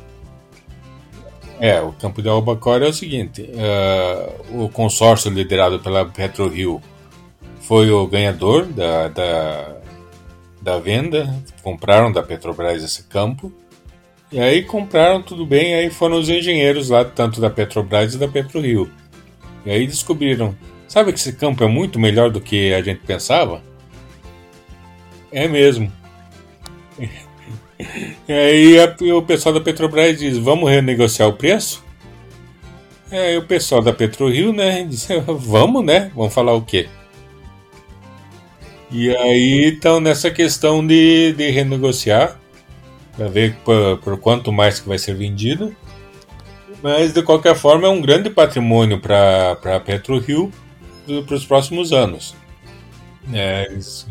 É, 1.60 1.80
o 1.82 1.92
campo 1.94 2.22
de 2.22 2.30
Albacora 2.30 2.86
é 2.86 2.90
o 2.90 2.94
seguinte: 2.94 3.42
uh, 3.42 4.64
o 4.64 4.70
consórcio 4.70 5.32
liderado 5.32 5.80
pela 5.80 6.06
PetroRio 6.06 6.82
foi 7.62 7.90
o 7.90 8.06
ganhador 8.08 8.66
da, 8.66 9.08
da, 9.08 9.76
da 10.62 10.80
venda, 10.80 11.34
compraram 11.62 12.12
da 12.12 12.22
Petrobras 12.22 12.84
esse 12.84 13.04
campo. 13.04 13.52
E 14.32 14.40
aí 14.40 14.64
compraram 14.64 15.22
tudo 15.22 15.46
bem, 15.46 15.76
aí 15.76 15.90
foram 15.90 16.20
os 16.20 16.28
engenheiros 16.28 16.90
lá, 16.90 17.06
tanto 17.06 17.40
da 17.40 17.50
Petrobras 17.50 18.16
e 18.16 18.18
da 18.18 18.28
PetroRio. 18.28 18.92
E 19.66 19.72
aí 19.72 19.86
descobriram, 19.88 20.56
sabe 20.88 21.14
que 21.14 21.20
esse 21.20 21.34
campo 21.34 21.64
é 21.64 21.68
muito 21.68 22.00
melhor 22.00 22.32
do 22.32 22.42
que 22.42 22.74
a 22.74 22.82
gente 22.82 23.02
pensava? 23.02 23.62
É 25.32 25.48
mesmo. 25.48 25.92
E 28.28 28.34
aí 28.34 28.80
a, 28.80 28.96
o 29.16 29.22
pessoal 29.22 29.54
da 29.54 29.62
Petrobras 29.62 30.18
diz: 30.18 30.38
vamos 30.38 30.70
renegociar 30.70 31.28
o 31.30 31.34
preço? 31.34 31.84
E 33.12 33.16
aí 33.16 33.38
o 33.38 33.46
pessoal 33.46 33.80
da 33.80 33.94
PetroRio, 33.94 34.52
né, 34.52 34.84
diz: 34.84 35.08
vamos, 35.28 35.86
né? 35.86 36.12
Vamos 36.16 36.34
falar 36.34 36.54
o 36.54 36.62
quê? 36.64 36.90
E 38.90 39.16
aí 39.16 39.74
estão 39.74 40.00
nessa 40.00 40.32
questão 40.32 40.86
de, 40.86 41.34
de 41.34 41.50
renegociar 41.50 42.40
para 43.16 43.28
ver 43.28 43.56
por, 43.64 43.98
por, 44.00 44.20
quanto 44.20 44.52
mais 44.52 44.80
que 44.80 44.88
vai 44.88 44.98
ser 44.98 45.16
vendido. 45.16 45.76
Mas 46.82 47.14
de 47.14 47.22
qualquer 47.22 47.56
forma 47.56 47.88
é 47.88 47.90
um 47.90 48.02
grande 48.02 48.30
patrimônio 48.30 49.00
para 49.00 49.52
a 49.52 49.80
PetroRio 49.80 50.52
para 51.26 51.36
os 51.36 51.46
próximos 51.46 51.94
anos. 51.94 52.36
É, 53.32 53.68
eles, 53.70 54.08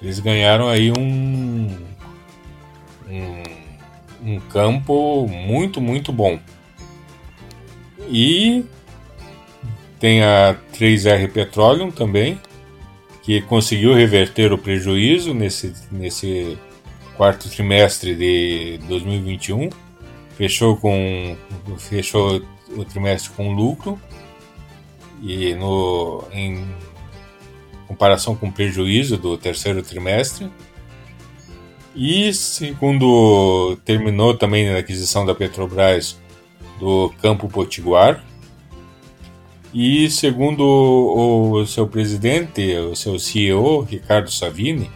eles 0.00 0.18
ganharam 0.20 0.68
aí 0.68 0.92
um 0.96 1.76
um, 3.10 4.34
um 4.34 4.40
campo 4.40 5.26
muito, 5.26 5.80
muito 5.80 6.12
bom. 6.12 6.38
E 8.08 8.64
tem 9.98 10.22
a 10.22 10.56
3R 10.72 11.30
Petroleum 11.30 11.90
também, 11.90 12.40
que 13.22 13.42
conseguiu 13.42 13.94
reverter 13.94 14.52
o 14.52 14.58
prejuízo 14.58 15.34
nesse, 15.34 15.74
nesse 15.92 16.58
quarto 17.16 17.48
trimestre 17.50 18.14
de 18.14 18.78
2021. 18.88 19.68
Fechou 20.36 20.76
com 20.76 21.36
fechou 21.78 22.42
o 22.74 22.84
trimestre 22.84 23.30
com 23.32 23.52
lucro 23.52 24.00
e 25.22 25.54
no 25.54 26.24
em 26.32 26.66
comparação 27.86 28.34
com 28.34 28.48
o 28.48 28.52
prejuízo 28.52 29.18
do 29.18 29.36
terceiro 29.36 29.82
trimestre. 29.82 30.50
E 31.94 32.32
segundo 32.32 33.76
terminou 33.84 34.36
também 34.36 34.68
a 34.68 34.78
aquisição 34.78 35.26
da 35.26 35.34
Petrobras 35.34 36.16
do 36.78 37.12
Campo 37.20 37.48
Potiguar. 37.48 38.24
E 39.74 40.10
segundo 40.10 40.62
o 40.64 41.66
seu 41.66 41.86
presidente, 41.86 42.74
o 42.76 42.94
seu 42.94 43.18
CEO, 43.18 43.82
Ricardo 43.82 44.30
Savini, 44.30 44.90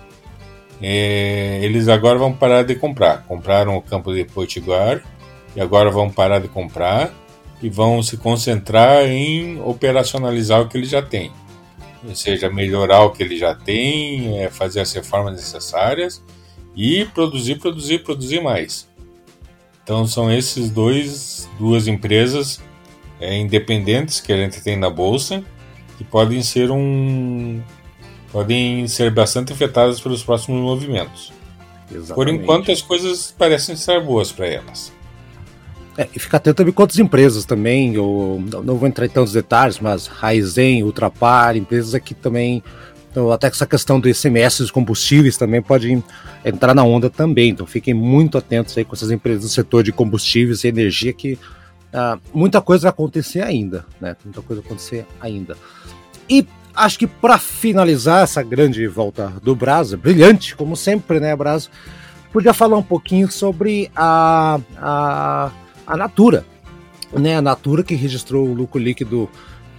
é, 0.80 1.60
eles 1.62 1.88
agora 1.88 2.18
vão 2.18 2.32
parar 2.32 2.62
de 2.62 2.74
comprar. 2.74 3.24
Compraram 3.24 3.76
o 3.76 3.82
campo 3.82 4.12
de 4.12 4.24
Potiguar 4.24 5.02
e 5.54 5.60
agora 5.60 5.90
vão 5.90 6.10
parar 6.10 6.40
de 6.40 6.48
comprar 6.48 7.12
e 7.62 7.68
vão 7.68 8.02
se 8.02 8.16
concentrar 8.16 9.04
em 9.06 9.60
operacionalizar 9.62 10.60
o 10.60 10.68
que 10.68 10.76
eles 10.76 10.90
já 10.90 11.02
têm. 11.02 11.32
Ou 12.06 12.14
seja, 12.14 12.50
melhorar 12.50 13.04
o 13.04 13.10
que 13.10 13.22
eles 13.22 13.38
já 13.38 13.54
têm, 13.54 14.38
é, 14.38 14.50
fazer 14.50 14.80
as 14.80 14.92
reformas 14.92 15.34
necessárias 15.34 16.22
e 16.76 17.04
produzir, 17.06 17.56
produzir, 17.56 17.98
produzir 18.00 18.40
mais. 18.40 18.88
Então 19.82 20.06
são 20.06 20.32
esses 20.32 20.70
dois 20.70 21.48
duas 21.58 21.86
empresas 21.86 22.60
é, 23.20 23.36
independentes 23.36 24.20
que 24.20 24.32
a 24.32 24.36
gente 24.36 24.62
tem 24.62 24.76
na 24.76 24.90
bolsa 24.90 25.44
que 25.96 26.04
podem 26.04 26.42
ser 26.42 26.70
um 26.70 27.62
podem 28.32 28.88
ser 28.88 29.12
bastante 29.12 29.52
afetadas 29.52 30.00
pelos 30.00 30.24
próximos 30.24 30.60
movimentos. 30.60 31.32
Exatamente. 31.90 32.14
Por 32.14 32.28
enquanto 32.28 32.72
as 32.72 32.82
coisas 32.82 33.32
parecem 33.36 33.74
estar 33.74 34.00
boas 34.00 34.32
para 34.32 34.46
elas. 34.46 34.92
É, 35.96 36.08
e 36.12 36.18
fica 36.18 36.38
atento 36.38 36.56
também 36.56 36.72
com 36.72 36.82
outras 36.82 36.98
empresas 36.98 37.44
também, 37.44 37.94
eu 37.94 38.42
não 38.64 38.76
vou 38.76 38.88
entrar 38.88 39.06
em 39.06 39.08
tantos 39.08 39.32
detalhes, 39.32 39.78
mas 39.78 40.08
Raizen, 40.08 40.82
Ultrapar, 40.82 41.56
empresas 41.56 41.94
aqui 41.94 42.12
também 42.14 42.64
então, 43.14 43.30
até 43.30 43.46
essa 43.46 43.64
questão 43.64 44.00
do 44.00 44.08
ICMS 44.08 44.58
dos 44.58 44.72
combustíveis 44.72 45.36
também 45.36 45.62
pode 45.62 46.02
entrar 46.44 46.74
na 46.74 46.82
onda 46.82 47.08
também. 47.08 47.50
Então, 47.50 47.64
fiquem 47.64 47.94
muito 47.94 48.36
atentos 48.36 48.76
aí 48.76 48.84
com 48.84 48.92
essas 48.92 49.12
empresas 49.12 49.42
do 49.44 49.48
setor 49.48 49.84
de 49.84 49.92
combustíveis 49.92 50.64
e 50.64 50.66
energia 50.66 51.12
que 51.12 51.34
uh, 51.34 52.20
muita 52.34 52.60
coisa 52.60 52.82
vai 52.82 52.90
acontecer 52.90 53.40
ainda, 53.40 53.86
né? 54.00 54.16
Muita 54.24 54.42
coisa 54.42 54.60
vai 54.60 54.66
acontecer 54.66 55.06
ainda. 55.20 55.56
E 56.28 56.44
acho 56.74 56.98
que 56.98 57.06
para 57.06 57.38
finalizar 57.38 58.24
essa 58.24 58.42
grande 58.42 58.84
volta 58.88 59.32
do 59.44 59.54
Brasa, 59.54 59.96
brilhante, 59.96 60.56
como 60.56 60.76
sempre, 60.76 61.20
né, 61.20 61.36
Brasa? 61.36 61.68
Podia 62.32 62.52
falar 62.52 62.76
um 62.76 62.82
pouquinho 62.82 63.30
sobre 63.30 63.92
a, 63.94 64.58
a, 64.76 65.52
a 65.86 65.96
Natura, 65.96 66.44
né? 67.12 67.36
A 67.36 67.42
Natura 67.42 67.84
que 67.84 67.94
registrou 67.94 68.48
o 68.48 68.52
lucro 68.52 68.80
líquido 68.80 69.30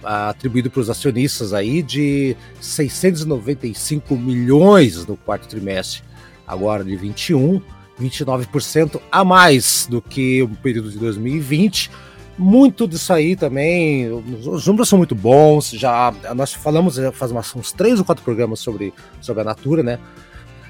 atribuído 0.02 0.70
para 0.70 0.80
os 0.80 0.90
acionistas 0.90 1.52
aí 1.52 1.82
de 1.82 2.36
695 2.60 4.16
milhões 4.16 5.06
no 5.06 5.16
quarto 5.16 5.48
trimestre, 5.48 6.02
agora 6.46 6.84
de 6.84 6.96
21, 6.96 7.60
29% 8.00 9.00
a 9.10 9.24
mais 9.24 9.86
do 9.88 10.00
que 10.00 10.42
o 10.42 10.48
período 10.48 10.90
de 10.90 10.98
2020. 10.98 11.90
Muito 12.38 12.86
disso 12.86 13.12
aí 13.12 13.34
também, 13.34 14.10
os 14.12 14.66
números 14.66 14.88
são 14.88 14.98
muito 14.98 15.14
bons. 15.14 15.70
Já 15.70 16.12
nós 16.34 16.52
falamos 16.52 16.98
faz 17.14 17.32
uns 17.54 17.72
três 17.72 17.98
ou 17.98 18.04
quatro 18.04 18.22
programas 18.22 18.60
sobre, 18.60 18.92
sobre 19.20 19.40
a 19.40 19.44
Natura, 19.44 19.82
né? 19.82 19.98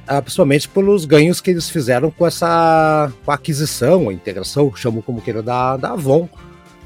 Ah, 0.06 0.22
principalmente 0.22 0.68
pelos 0.68 1.04
ganhos 1.04 1.40
que 1.40 1.50
eles 1.50 1.68
fizeram 1.68 2.12
com 2.12 2.24
essa 2.24 3.12
com 3.24 3.32
a 3.32 3.34
aquisição, 3.34 4.08
a 4.08 4.12
integração, 4.12 4.72
chamam 4.76 5.02
como 5.02 5.20
queira, 5.20 5.42
da, 5.42 5.76
da 5.76 5.90
Avon 5.90 6.28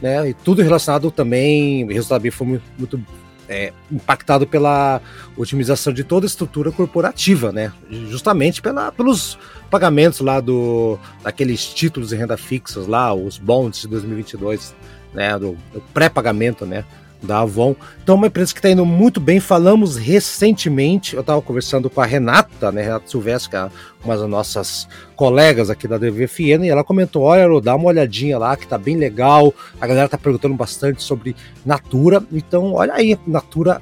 né? 0.00 0.30
E 0.30 0.35
tudo 0.35 0.62
relacionado 0.62 1.11
também, 1.11 1.85
o 1.85 1.88
resultado 1.88 2.30
foi 2.33 2.47
muito, 2.47 2.64
muito 2.78 3.04
é, 3.49 3.73
impactado 3.90 4.47
pela 4.47 5.00
otimização 5.37 5.92
de 5.92 6.04
toda 6.04 6.25
a 6.25 6.28
estrutura 6.28 6.71
corporativa, 6.71 7.50
né? 7.50 7.73
Justamente 7.90 8.62
pela, 8.62 8.92
pelos 8.92 9.37
pagamentos 9.69 10.21
lá 10.21 10.40
do 10.40 10.99
daqueles 11.23 11.66
títulos 11.66 12.11
de 12.11 12.16
renda 12.16 12.37
fixos 12.37 12.87
lá, 12.87 13.12
os 13.12 13.38
bonds 13.38 13.80
de 13.83 13.88
2022, 13.88 14.75
né? 15.12 15.38
Do, 15.38 15.57
do 15.73 15.80
pré-pagamento, 15.92 16.64
né? 16.64 16.85
Da 17.22 17.40
Avon. 17.40 17.74
Então, 18.02 18.14
uma 18.14 18.26
empresa 18.26 18.52
que 18.52 18.58
está 18.58 18.70
indo 18.70 18.84
muito 18.84 19.20
bem. 19.20 19.40
Falamos 19.40 19.96
recentemente, 19.96 21.14
eu 21.14 21.20
estava 21.20 21.40
conversando 21.42 21.90
com 21.90 22.00
a 22.00 22.06
Renata, 22.06 22.72
né, 22.72 22.82
Renata 22.82 23.08
Silvestre, 23.08 23.56
é 23.56 23.70
uma 24.04 24.16
das 24.16 24.28
nossas 24.28 24.88
colegas 25.14 25.70
aqui 25.70 25.86
da 25.86 25.98
DVFN, 25.98 26.64
e 26.64 26.68
ela 26.68 26.84
comentou: 26.84 27.22
olha, 27.22 27.60
dá 27.60 27.74
uma 27.74 27.86
olhadinha 27.86 28.38
lá, 28.38 28.56
que 28.56 28.66
tá 28.66 28.78
bem 28.78 28.96
legal. 28.96 29.52
A 29.80 29.86
galera 29.86 30.08
tá 30.08 30.18
perguntando 30.18 30.54
bastante 30.54 31.02
sobre 31.02 31.36
Natura. 31.64 32.22
Então, 32.32 32.72
olha 32.74 32.94
aí, 32.94 33.18
Natura 33.26 33.80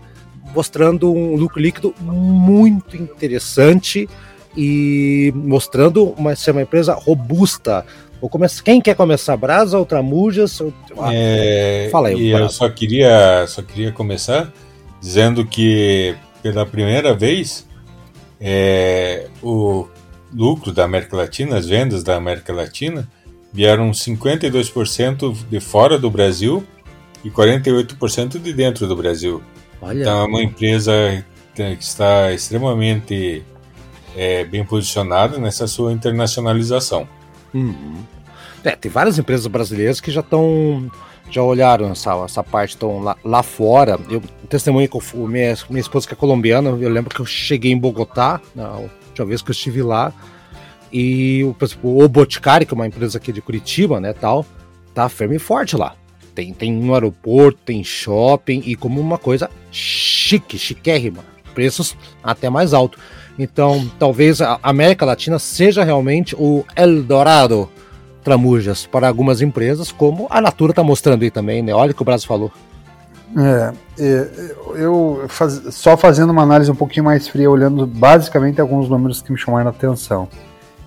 mostrando 0.55 1.13
um 1.13 1.37
lucro 1.37 1.61
líquido 1.61 1.95
muito 2.01 2.97
interessante 2.97 4.09
e 4.57 5.33
mostrando 5.35 6.05
uma, 6.05 6.35
ser 6.35 6.53
uma 6.53 6.63
empresa 6.63 6.95
robusta 6.95 7.85
Vou 8.21 8.29
começar. 8.29 8.63
Quem 8.63 8.81
quer 8.81 8.95
começar? 8.95 9.37
Brasa 9.37 9.79
ou 9.79 9.87
Tramujas? 9.87 10.61
Ah, 10.99 11.15
é, 11.15 11.89
Fala 11.91 12.09
aí. 12.09 12.31
eu 12.31 12.49
só 12.49 12.69
queria, 12.69 13.47
só 13.47 13.63
queria 13.63 13.93
começar 13.93 14.53
dizendo 15.01 15.47
que 15.47 16.17
pela 16.43 16.67
primeira 16.67 17.15
vez 17.15 17.67
é, 18.41 19.29
o 19.43 19.87
lucro 20.33 20.73
da 20.73 20.85
América 20.85 21.17
Latina, 21.17 21.57
as 21.57 21.67
vendas 21.67 22.03
da 22.03 22.17
América 22.17 22.53
Latina, 22.53 23.09
vieram 23.53 23.91
52% 23.91 25.37
de 25.49 25.61
fora 25.61 25.99
do 25.99 26.11
Brasil 26.11 26.65
e 27.25 27.31
48% 27.31 28.39
de 28.39 28.53
dentro 28.53 28.87
do 28.87 28.97
Brasil. 28.97 29.43
Olha. 29.81 30.01
Então 30.01 30.23
é 30.23 30.25
uma 30.25 30.43
empresa 30.43 31.25
que 31.55 31.63
está 31.81 32.33
extremamente 32.33 33.45
é, 34.17 34.45
bem 34.45 34.65
posicionada 34.65 35.39
nessa 35.39 35.67
sua 35.67 35.93
internacionalização. 35.93 37.09
Uhum. 37.55 38.03
É, 38.65 38.73
tem 38.73 38.91
várias 38.91 39.19
empresas 39.19 39.47
brasileiras 39.47 40.01
que 40.01 40.11
já 40.11 40.21
estão 40.21 40.91
já 41.31 41.43
olharam 41.43 41.91
essa, 41.91 42.15
essa 42.25 42.43
parte, 42.43 42.71
estão 42.71 43.01
lá, 43.01 43.17
lá 43.25 43.43
fora. 43.43 43.99
Eu 44.09 44.23
testemunho 44.49 44.89
com 44.89 45.01
minha, 45.27 45.55
minha 45.69 45.81
esposa 45.81 46.07
que 46.07 46.15
é 46.15 46.17
colombiana, 46.17 46.71
eu 46.71 46.89
lembro 46.89 47.15
que 47.15 47.21
eu 47.21 47.27
cheguei 47.27 47.71
em 47.71 47.79
Bogotá, 47.79 48.41
na 48.55 48.77
última 48.77 49.27
vez 49.27 49.43
que 49.43 49.51
eu 49.51 49.53
estive 49.53 49.83
lá, 49.83 50.13
e 50.93 51.45
o, 51.45 51.55
o 51.83 52.09
Boticário, 52.09 52.67
que 52.67 52.73
é 52.73 52.77
uma 52.77 52.87
empresa 52.87 53.19
aqui 53.19 53.33
de 53.33 53.43
Curitiba, 53.43 54.01
né, 54.01 54.13
tal, 54.13 54.45
tá 54.95 55.09
firme 55.09 55.37
e 55.37 55.39
forte 55.39 55.77
lá. 55.77 55.95
Tem, 56.35 56.53
tem 56.55 56.73
um 56.73 56.95
aeroporto, 56.95 57.59
tem 57.65 57.83
shopping, 57.83 58.63
e 58.65 58.77
como 58.77 59.01
uma 59.01 59.19
coisa 59.19 59.51
chique, 59.71 60.57
chiquérrima, 60.57 61.25
preços 61.53 61.97
até 62.23 62.49
mais 62.49 62.73
alto. 62.73 62.99
Então, 63.39 63.89
talvez 63.99 64.41
a 64.41 64.59
América 64.63 65.07
Latina 65.07 65.39
seja 65.39 65.85
realmente 65.85 66.35
o 66.37 66.65
Eldorado 66.75 67.69
Tramujas 68.25 68.85
para 68.85 69.07
algumas 69.07 69.41
empresas, 69.41 69.93
como 69.93 70.27
a 70.29 70.41
Natura 70.41 70.73
está 70.73 70.83
mostrando 70.83 71.23
aí 71.23 71.31
também, 71.31 71.63
né? 71.63 71.73
Olha 71.73 71.93
o 71.93 71.95
que 71.95 72.03
o 72.03 72.05
Brasil 72.05 72.27
falou. 72.27 72.51
É, 73.37 73.73
é 73.99 74.29
eu 74.75 75.25
faz, 75.29 75.63
só 75.71 75.97
fazendo 75.97 76.31
uma 76.31 76.43
análise 76.43 76.71
um 76.71 76.75
pouquinho 76.75 77.05
mais 77.05 77.29
fria, 77.29 77.51
olhando 77.51 77.87
basicamente 77.87 78.61
alguns 78.61 78.89
números 78.89 79.23
que 79.23 79.31
me 79.31 79.39
chamaram 79.39 79.69
a 79.69 79.71
atenção. 79.71 80.29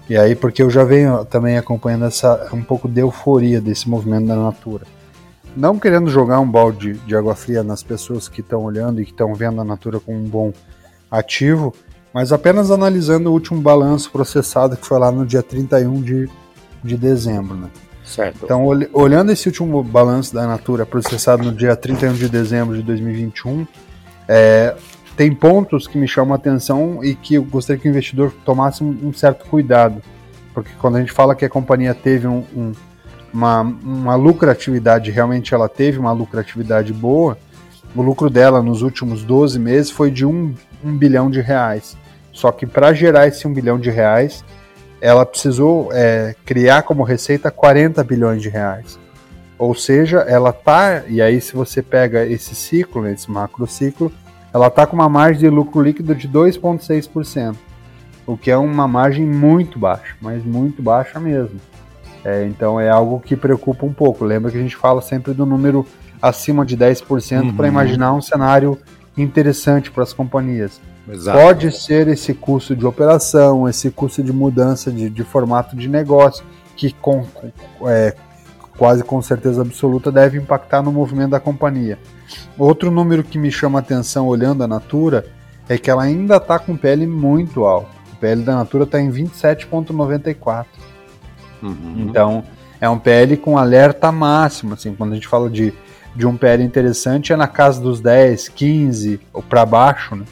E 0.10 0.18
aí, 0.18 0.36
porque 0.36 0.62
eu 0.62 0.70
já 0.70 0.84
venho 0.84 1.24
também 1.24 1.58
acompanhando 1.58 2.06
essa 2.06 2.50
um 2.52 2.62
pouco 2.62 2.90
de 2.90 3.00
euforia 3.00 3.62
desse 3.62 3.90
movimento 3.90 4.28
da 4.28 4.36
Natura. 4.36 4.86
Não 5.56 5.80
querendo 5.80 6.10
jogar 6.10 6.40
um 6.40 6.50
balde 6.50 6.94
de 6.94 7.16
água 7.16 7.36
fria 7.36 7.64
nas 7.64 7.82
pessoas 7.82 8.28
que 8.28 8.42
estão 8.42 8.64
olhando 8.64 9.02
e 9.02 9.06
que 9.06 9.12
estão 9.12 9.34
vendo 9.34 9.62
a 9.62 9.64
Natura 9.64 10.00
como 10.00 10.18
um 10.18 10.28
bom 10.28 10.52
ativo, 11.10 11.74
mas 12.14 12.32
apenas 12.32 12.72
analisando 12.72 13.30
o 13.30 13.34
último 13.34 13.62
balanço 13.62 14.12
processado 14.12 14.76
que 14.76 14.86
foi 14.86 15.00
lá 15.00 15.12
no 15.12 15.26
dia 15.26 15.42
31 15.42 16.02
de, 16.02 16.30
de 16.84 16.98
dezembro. 16.98 17.56
Né? 17.56 17.70
Certo. 18.04 18.40
Então, 18.44 18.66
ol 18.66 18.80
olhando 18.94 19.32
esse 19.32 19.48
último 19.48 19.82
balanço 19.84 20.34
da 20.34 20.46
Natura 20.46 20.86
processado 20.86 21.44
no 21.44 21.54
dia 21.54 21.76
31 21.76 22.14
de 22.14 22.28
dezembro 22.28 22.76
de 22.76 22.84
2021, 22.84 23.66
é, 24.28 24.76
tem 25.16 25.34
pontos 25.34 25.88
que 25.88 25.98
me 25.98 26.08
chamam 26.08 26.34
a 26.34 26.36
atenção 26.36 27.04
e 27.04 27.16
que 27.16 27.36
eu 27.36 27.44
gostaria 27.44 27.82
que 27.82 27.88
o 27.88 27.92
investidor 27.92 28.34
tomasse 28.46 28.84
um, 28.84 28.98
um 29.04 29.14
certo 29.14 29.46
cuidado. 29.46 30.02
Porque 30.54 30.72
quando 30.80 30.98
a 30.98 31.00
gente 31.00 31.12
fala 31.12 31.36
que 31.36 31.46
a 31.46 31.50
companhia 31.50 31.94
teve 31.94 32.28
um, 32.28 32.44
um, 32.56 32.72
uma, 33.34 33.62
uma 33.62 34.16
lucratividade, 34.16 35.12
realmente 35.12 35.54
ela 35.54 35.70
teve 35.70 35.98
uma 35.98 36.12
lucratividade 36.12 36.92
boa, 36.92 37.38
o 37.96 38.02
lucro 38.02 38.30
dela 38.30 38.62
nos 38.62 38.82
últimos 38.82 39.24
12 39.24 39.60
meses 39.60 39.92
foi 39.92 40.12
de 40.12 40.26
1, 40.26 40.54
1 40.84 40.98
bilhão 40.98 41.30
de 41.30 41.42
reais. 41.42 41.98
Só 42.32 42.52
que 42.52 42.66
para 42.66 42.94
gerar 42.94 43.28
esse 43.28 43.48
1 43.48 43.54
bilhão 43.54 43.80
de 43.80 43.90
reais, 43.90 44.44
ela 45.02 45.26
precisou 45.26 45.90
é, 45.92 46.36
criar 46.46 46.84
como 46.84 47.04
receita 47.04 47.50
40 47.50 48.04
bilhões 48.04 48.42
de 48.42 48.50
reais. 48.50 49.00
Ou 49.58 49.76
seja, 49.76 50.20
ela 50.20 50.52
tá, 50.52 51.04
e 51.08 51.22
aí 51.22 51.40
se 51.40 51.54
você 51.54 51.82
pega 51.82 52.26
esse 52.26 52.56
ciclo, 52.56 53.08
esse 53.08 53.30
macro 53.30 53.68
ciclo, 53.68 54.12
ela 54.54 54.70
tá 54.70 54.86
com 54.86 54.96
uma 54.96 55.10
margem 55.10 55.42
de 55.42 55.50
lucro 55.50 55.82
líquido 55.82 56.16
de 56.16 56.28
2,6%, 56.28 57.56
o 58.26 58.38
que 58.38 58.52
é 58.52 58.58
uma 58.58 58.88
margem 58.88 59.26
muito 59.26 59.80
baixa, 59.80 60.16
mas 60.22 60.44
muito 60.44 60.82
baixa 60.82 61.20
mesmo. 61.20 61.60
É, 62.24 62.46
então 62.46 62.80
é 62.80 62.90
algo 62.90 63.20
que 63.20 63.36
preocupa 63.36 63.86
um 63.86 63.94
pouco. 63.94 64.24
Lembra 64.24 64.52
que 64.52 64.58
a 64.58 64.62
gente 64.62 64.76
fala 64.76 65.02
sempre 65.02 65.34
do 65.34 65.46
número 65.46 65.86
acima 66.22 66.66
de 66.66 66.78
10% 66.78 67.42
uhum. 67.42 67.54
para 67.56 67.68
imaginar 67.68 68.14
um 68.14 68.22
cenário 68.22 68.78
interessante 69.18 69.90
para 69.90 70.04
as 70.04 70.14
companhias. 70.14 70.80
Exato. 71.12 71.38
Pode 71.38 71.72
ser 71.72 72.08
esse 72.08 72.34
custo 72.34 72.76
de 72.76 72.86
operação, 72.86 73.68
esse 73.68 73.92
custo 73.92 74.24
de 74.24 74.32
mudança 74.32 74.90
de, 74.92 75.10
de 75.10 75.24
formato 75.24 75.76
de 75.76 75.90
negócio, 75.90 76.46
que 76.76 76.94
com, 76.94 77.26
é, 77.86 78.16
quase 78.78 79.04
com 79.04 79.22
certeza 79.22 79.62
absoluta 79.62 80.12
deve 80.12 80.38
impactar 80.38 80.82
no 80.82 80.92
movimento 80.92 81.32
da 81.32 81.40
companhia. 81.40 82.00
Outro 82.58 82.90
número 82.90 83.24
que 83.24 83.38
me 83.38 83.52
chama 83.52 83.80
atenção 83.80 84.28
olhando 84.28 84.64
a 84.64 84.68
Natura 84.68 85.26
é 85.68 85.78
que 85.78 85.90
ela 85.92 86.04
ainda 86.04 86.38
está 86.38 86.58
com 86.58 86.78
PL 86.78 87.06
muito 87.06 87.66
alto. 87.66 87.90
O 88.14 88.16
PL 88.16 88.44
da 88.44 88.56
Natura 88.56 88.86
está 88.86 89.00
em 89.00 89.12
27,94. 89.12 90.66
Uhum. 91.62 91.96
Então, 91.98 92.44
é 92.80 92.90
um 92.90 92.98
PL 92.98 93.36
com 93.38 93.58
alerta 93.58 94.12
máximo. 94.12 94.74
Assim, 94.74 94.96
quando 94.96 95.12
a 95.12 95.16
gente 95.16 95.28
fala 95.28 95.50
de, 95.50 95.74
de 96.16 96.26
um 96.26 96.38
PL 96.38 96.64
interessante, 96.64 97.34
é 97.34 97.36
na 97.36 97.48
casa 97.48 97.82
dos 97.82 98.00
10, 98.00 98.50
15 98.50 99.20
ou 99.34 99.44
para 99.44 99.66
baixo. 99.66 100.16
Né? 100.16 100.26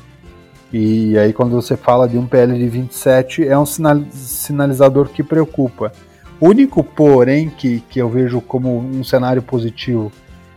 E 0.72 1.18
aí, 1.18 1.34
quando 1.34 1.52
você 1.52 1.76
fala 1.76 2.08
de 2.08 2.18
um 2.18 2.28
PL 2.28 2.54
de 2.54 2.70
27, 2.70 3.48
é 3.48 3.58
um 3.58 3.66
sinalizador 3.66 5.10
que 5.10 5.24
preocupa. 5.24 5.92
O 6.40 6.48
único, 6.50 6.84
porém, 6.84 7.50
que, 7.50 7.82
que 7.90 8.00
eu 8.00 8.08
vejo 8.08 8.40
como 8.40 8.78
um 8.78 9.04
cenário 9.04 9.42
positivo 9.42 10.12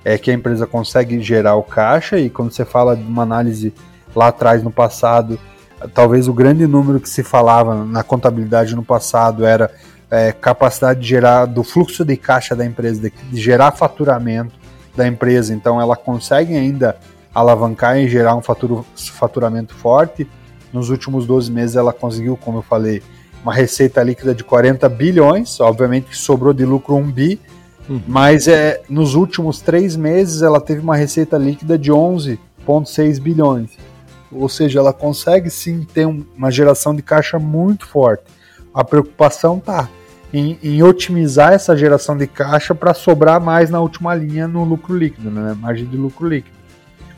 é 0.04 0.18
que 0.18 0.30
a 0.30 0.34
empresa 0.34 0.66
consegue 0.66 1.20
gerar 1.22 1.56
o 1.56 1.62
caixa, 1.62 2.18
e 2.18 2.28
quando 2.28 2.52
você 2.52 2.64
fala 2.64 2.96
de 2.96 3.02
uma 3.02 3.22
análise 3.22 3.72
lá 4.14 4.28
atrás, 4.28 4.62
no 4.62 4.70
passado, 4.70 5.38
talvez 5.94 6.28
o 6.28 6.32
grande 6.32 6.66
número 6.66 7.00
que 7.00 7.08
se 7.08 7.22
falava 7.22 7.84
na 7.84 8.02
contabilidade 8.02 8.76
no 8.76 8.82
passado 8.82 9.46
era 9.46 9.70
é, 10.10 10.30
capacidade 10.30 11.00
de 11.00 11.08
gerar 11.08 11.46
do 11.46 11.64
fluxo 11.64 12.04
de 12.04 12.16
caixa 12.16 12.54
da 12.54 12.66
empresa, 12.66 13.00
de, 13.00 13.12
de 13.30 13.40
gerar 13.40 13.72
faturamento 13.72 14.54
da 14.94 15.06
empresa. 15.06 15.54
Então, 15.54 15.80
ela 15.80 15.96
consegue 15.96 16.54
ainda 16.54 16.96
alavancar 17.34 17.98
e 17.98 18.08
gerar 18.08 18.34
um 18.36 18.42
faturamento 18.42 19.74
forte. 19.74 20.28
Nos 20.72 20.90
últimos 20.90 21.26
12 21.26 21.50
meses 21.50 21.76
ela 21.76 21.92
conseguiu, 21.92 22.36
como 22.36 22.58
eu 22.58 22.62
falei, 22.62 23.02
uma 23.42 23.52
receita 23.52 24.02
líquida 24.02 24.34
de 24.34 24.44
40 24.44 24.88
bilhões, 24.88 25.60
obviamente 25.60 26.10
que 26.10 26.16
sobrou 26.16 26.52
de 26.52 26.64
lucro 26.64 26.94
1 26.96 27.10
bi, 27.10 27.40
Uhum. 27.88 28.00
Mas 28.06 28.48
é, 28.48 28.82
nos 28.88 29.14
últimos 29.14 29.60
três 29.60 29.96
meses 29.96 30.42
ela 30.42 30.60
teve 30.60 30.80
uma 30.80 30.96
receita 30.96 31.36
líquida 31.36 31.78
de 31.78 31.90
11,6 31.90 33.20
bilhões. 33.20 33.70
Ou 34.30 34.48
seja, 34.48 34.78
ela 34.78 34.92
consegue 34.92 35.50
sim 35.50 35.84
ter 35.84 36.06
uma 36.06 36.50
geração 36.50 36.94
de 36.94 37.02
caixa 37.02 37.38
muito 37.38 37.86
forte. 37.86 38.24
A 38.72 38.82
preocupação 38.82 39.60
tá 39.60 39.88
em, 40.32 40.58
em 40.62 40.82
otimizar 40.82 41.52
essa 41.52 41.76
geração 41.76 42.16
de 42.16 42.26
caixa 42.26 42.74
para 42.74 42.94
sobrar 42.94 43.40
mais 43.40 43.68
na 43.68 43.80
última 43.80 44.14
linha 44.14 44.48
no 44.48 44.64
lucro 44.64 44.96
líquido, 44.96 45.30
né? 45.30 45.54
margem 45.60 45.84
de 45.84 45.96
lucro 45.96 46.26
líquido. 46.26 46.56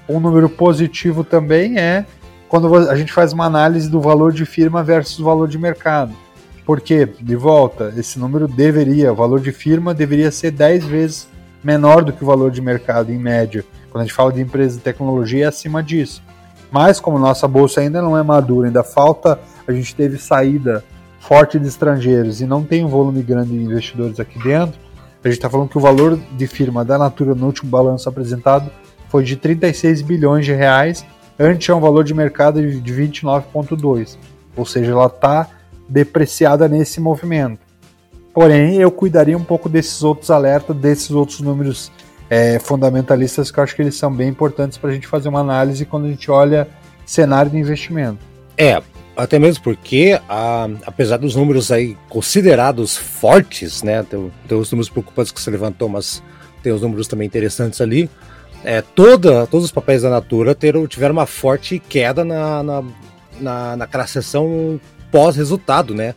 Um 0.08 0.20
número 0.20 0.48
positivo 0.48 1.24
também 1.24 1.78
é 1.78 2.04
quando 2.48 2.72
a 2.74 2.94
gente 2.94 3.12
faz 3.12 3.32
uma 3.32 3.46
análise 3.46 3.88
do 3.88 4.00
valor 4.00 4.32
de 4.32 4.44
firma 4.44 4.82
versus 4.82 5.18
valor 5.18 5.48
de 5.48 5.58
mercado. 5.58 6.14
Porque, 6.64 7.06
de 7.20 7.36
volta, 7.36 7.92
esse 7.96 8.18
número 8.18 8.46
deveria, 8.48 9.12
o 9.12 9.16
valor 9.16 9.40
de 9.40 9.52
firma 9.52 9.92
deveria 9.92 10.30
ser 10.30 10.50
10 10.50 10.86
vezes 10.86 11.28
menor 11.62 12.04
do 12.04 12.12
que 12.12 12.22
o 12.22 12.26
valor 12.26 12.50
de 12.50 12.62
mercado 12.62 13.12
em 13.12 13.18
média. 13.18 13.64
Quando 13.90 14.02
a 14.02 14.04
gente 14.06 14.14
fala 14.14 14.32
de 14.32 14.40
empresa 14.40 14.76
de 14.76 14.82
tecnologia, 14.82 15.44
é 15.44 15.48
acima 15.48 15.82
disso. 15.82 16.22
Mas, 16.70 17.00
como 17.00 17.18
nossa 17.18 17.46
bolsa 17.46 17.80
ainda 17.80 18.00
não 18.00 18.16
é 18.16 18.22
madura, 18.22 18.68
ainda 18.68 18.82
falta, 18.82 19.38
a 19.66 19.72
gente 19.72 19.94
teve 19.94 20.18
saída 20.18 20.84
forte 21.20 21.58
de 21.58 21.66
estrangeiros 21.66 22.40
e 22.40 22.46
não 22.46 22.62
tem 22.62 22.84
um 22.84 22.88
volume 22.88 23.22
grande 23.22 23.50
de 23.50 23.62
investidores 23.62 24.20
aqui 24.20 24.38
dentro, 24.42 24.78
a 25.22 25.28
gente 25.28 25.38
está 25.38 25.48
falando 25.48 25.70
que 25.70 25.78
o 25.78 25.80
valor 25.80 26.18
de 26.36 26.46
firma 26.46 26.84
da 26.84 26.98
Natura 26.98 27.34
no 27.34 27.46
último 27.46 27.70
balanço 27.70 28.08
apresentado 28.08 28.70
foi 29.14 29.22
de 29.22 29.36
36 29.36 30.02
bilhões 30.02 30.44
de 30.44 30.52
reais, 30.52 31.06
antes 31.38 31.68
é 31.68 31.72
um 31.72 31.78
valor 31.78 32.02
de 32.02 32.12
mercado 32.12 32.60
de 32.60 32.92
29,2. 32.92 34.16
Ou 34.56 34.66
seja, 34.66 34.90
ela 34.90 35.06
está 35.06 35.48
depreciada 35.88 36.66
nesse 36.66 37.00
movimento. 37.00 37.60
Porém, 38.32 38.74
eu 38.74 38.90
cuidaria 38.90 39.38
um 39.38 39.44
pouco 39.44 39.68
desses 39.68 40.02
outros 40.02 40.32
alertas, 40.32 40.74
desses 40.74 41.12
outros 41.12 41.40
números 41.40 41.92
é, 42.28 42.58
fundamentalistas, 42.58 43.52
que 43.52 43.60
eu 43.60 43.62
acho 43.62 43.76
que 43.76 43.82
eles 43.82 43.94
são 43.94 44.12
bem 44.12 44.30
importantes 44.30 44.78
para 44.78 44.90
a 44.90 44.92
gente 44.92 45.06
fazer 45.06 45.28
uma 45.28 45.38
análise 45.38 45.84
quando 45.84 46.06
a 46.06 46.10
gente 46.10 46.28
olha 46.28 46.66
cenário 47.06 47.52
de 47.52 47.56
investimento. 47.56 48.18
É, 48.58 48.82
até 49.16 49.38
mesmo 49.38 49.62
porque, 49.62 50.20
a, 50.28 50.68
apesar 50.84 51.18
dos 51.18 51.36
números 51.36 51.70
aí 51.70 51.96
considerados 52.08 52.96
fortes, 52.96 53.80
né, 53.80 54.02
tem, 54.02 54.32
tem, 54.48 54.58
os 54.58 54.72
números 54.72 54.88
preocupantes 54.88 55.30
que 55.30 55.40
você 55.40 55.52
levantou, 55.52 55.88
mas 55.88 56.20
tem 56.64 56.72
os 56.72 56.82
números 56.82 57.06
também 57.06 57.28
interessantes 57.28 57.80
ali, 57.80 58.10
é, 58.64 58.80
toda, 58.80 59.46
todos 59.46 59.66
os 59.66 59.72
papéis 59.72 60.02
da 60.02 60.10
Natura 60.10 60.54
ter, 60.54 60.74
tiveram 60.88 61.12
uma 61.12 61.26
forte 61.26 61.78
queda 61.78 62.24
na, 62.24 62.62
na, 62.62 62.84
na, 63.40 63.76
naquela 63.76 64.06
sessão 64.06 64.80
pós-resultado, 65.12 65.94
né? 65.94 66.14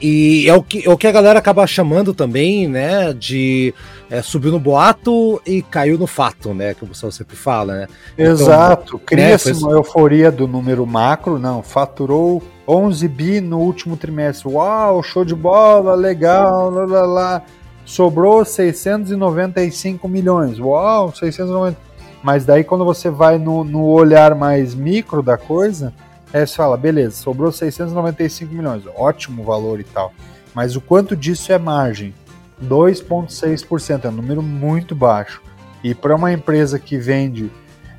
E 0.00 0.48
é 0.48 0.54
o, 0.54 0.62
que, 0.62 0.88
é 0.88 0.90
o 0.90 0.96
que 0.96 1.06
a 1.06 1.12
galera 1.12 1.38
acaba 1.38 1.66
chamando 1.66 2.14
também, 2.14 2.66
né? 2.66 3.12
De 3.12 3.74
é, 4.08 4.22
subiu 4.22 4.50
no 4.50 4.58
boato 4.58 5.42
e 5.44 5.60
caiu 5.60 5.98
no 5.98 6.06
fato, 6.06 6.54
né? 6.54 6.72
Que 6.72 6.84
o 6.84 6.86
pessoal 6.86 7.12
sempre 7.12 7.36
fala, 7.36 7.74
né? 7.74 7.88
Então, 8.14 8.32
Exato. 8.32 8.82
Então, 8.94 9.00
Cria-se 9.04 9.52
né, 9.52 9.58
uma 9.58 9.72
euforia 9.72 10.32
do 10.32 10.48
número 10.48 10.86
macro, 10.86 11.38
não. 11.38 11.62
Faturou 11.62 12.42
11 12.66 13.08
bi 13.08 13.40
no 13.42 13.58
último 13.58 13.94
trimestre. 13.94 14.48
Uau, 14.48 15.02
show 15.02 15.22
de 15.22 15.34
bola, 15.34 15.94
legal, 15.94 16.70
lá, 16.70 16.86
lá, 16.86 17.04
lá. 17.04 17.42
Sobrou 17.84 18.44
695 18.44 20.08
milhões. 20.08 20.58
Uau, 20.58 21.14
690. 21.14 21.76
Mas 22.22 22.44
daí 22.44 22.62
quando 22.62 22.84
você 22.84 23.08
vai 23.10 23.38
no, 23.38 23.64
no 23.64 23.84
olhar 23.84 24.34
mais 24.34 24.74
micro 24.74 25.22
da 25.22 25.38
coisa 25.38 25.92
Aí 26.32 26.46
você 26.46 26.54
fala, 26.54 26.76
beleza, 26.76 27.16
sobrou 27.16 27.50
695 27.50 28.54
milhões, 28.54 28.84
ótimo 28.96 29.42
valor 29.42 29.80
e 29.80 29.84
tal. 29.84 30.12
Mas 30.54 30.76
o 30.76 30.80
quanto 30.80 31.16
disso 31.16 31.52
é 31.52 31.58
margem? 31.58 32.14
2,6%, 32.64 34.04
é 34.04 34.08
um 34.08 34.12
número 34.12 34.42
muito 34.42 34.94
baixo. 34.94 35.42
E 35.82 35.94
para 35.94 36.14
uma 36.14 36.32
empresa 36.32 36.78
que 36.78 36.96
vende 36.98 37.50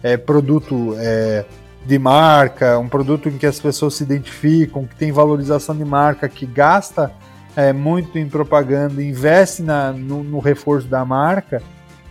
é, 0.02 0.16
produto 0.16 0.96
é, 0.98 1.44
de 1.86 2.00
marca, 2.00 2.80
um 2.80 2.88
produto 2.88 3.28
em 3.28 3.38
que 3.38 3.46
as 3.46 3.60
pessoas 3.60 3.96
se 3.96 4.04
identificam, 4.04 4.86
que 4.86 4.96
tem 4.96 5.12
valorização 5.12 5.76
de 5.76 5.84
marca, 5.84 6.30
que 6.30 6.46
gasta 6.46 7.12
é, 7.56 7.74
muito 7.74 8.18
em 8.18 8.28
propaganda, 8.28 9.04
investe 9.04 9.62
na, 9.62 9.92
no, 9.92 10.24
no 10.24 10.40
reforço 10.40 10.88
da 10.88 11.04
marca, 11.04 11.62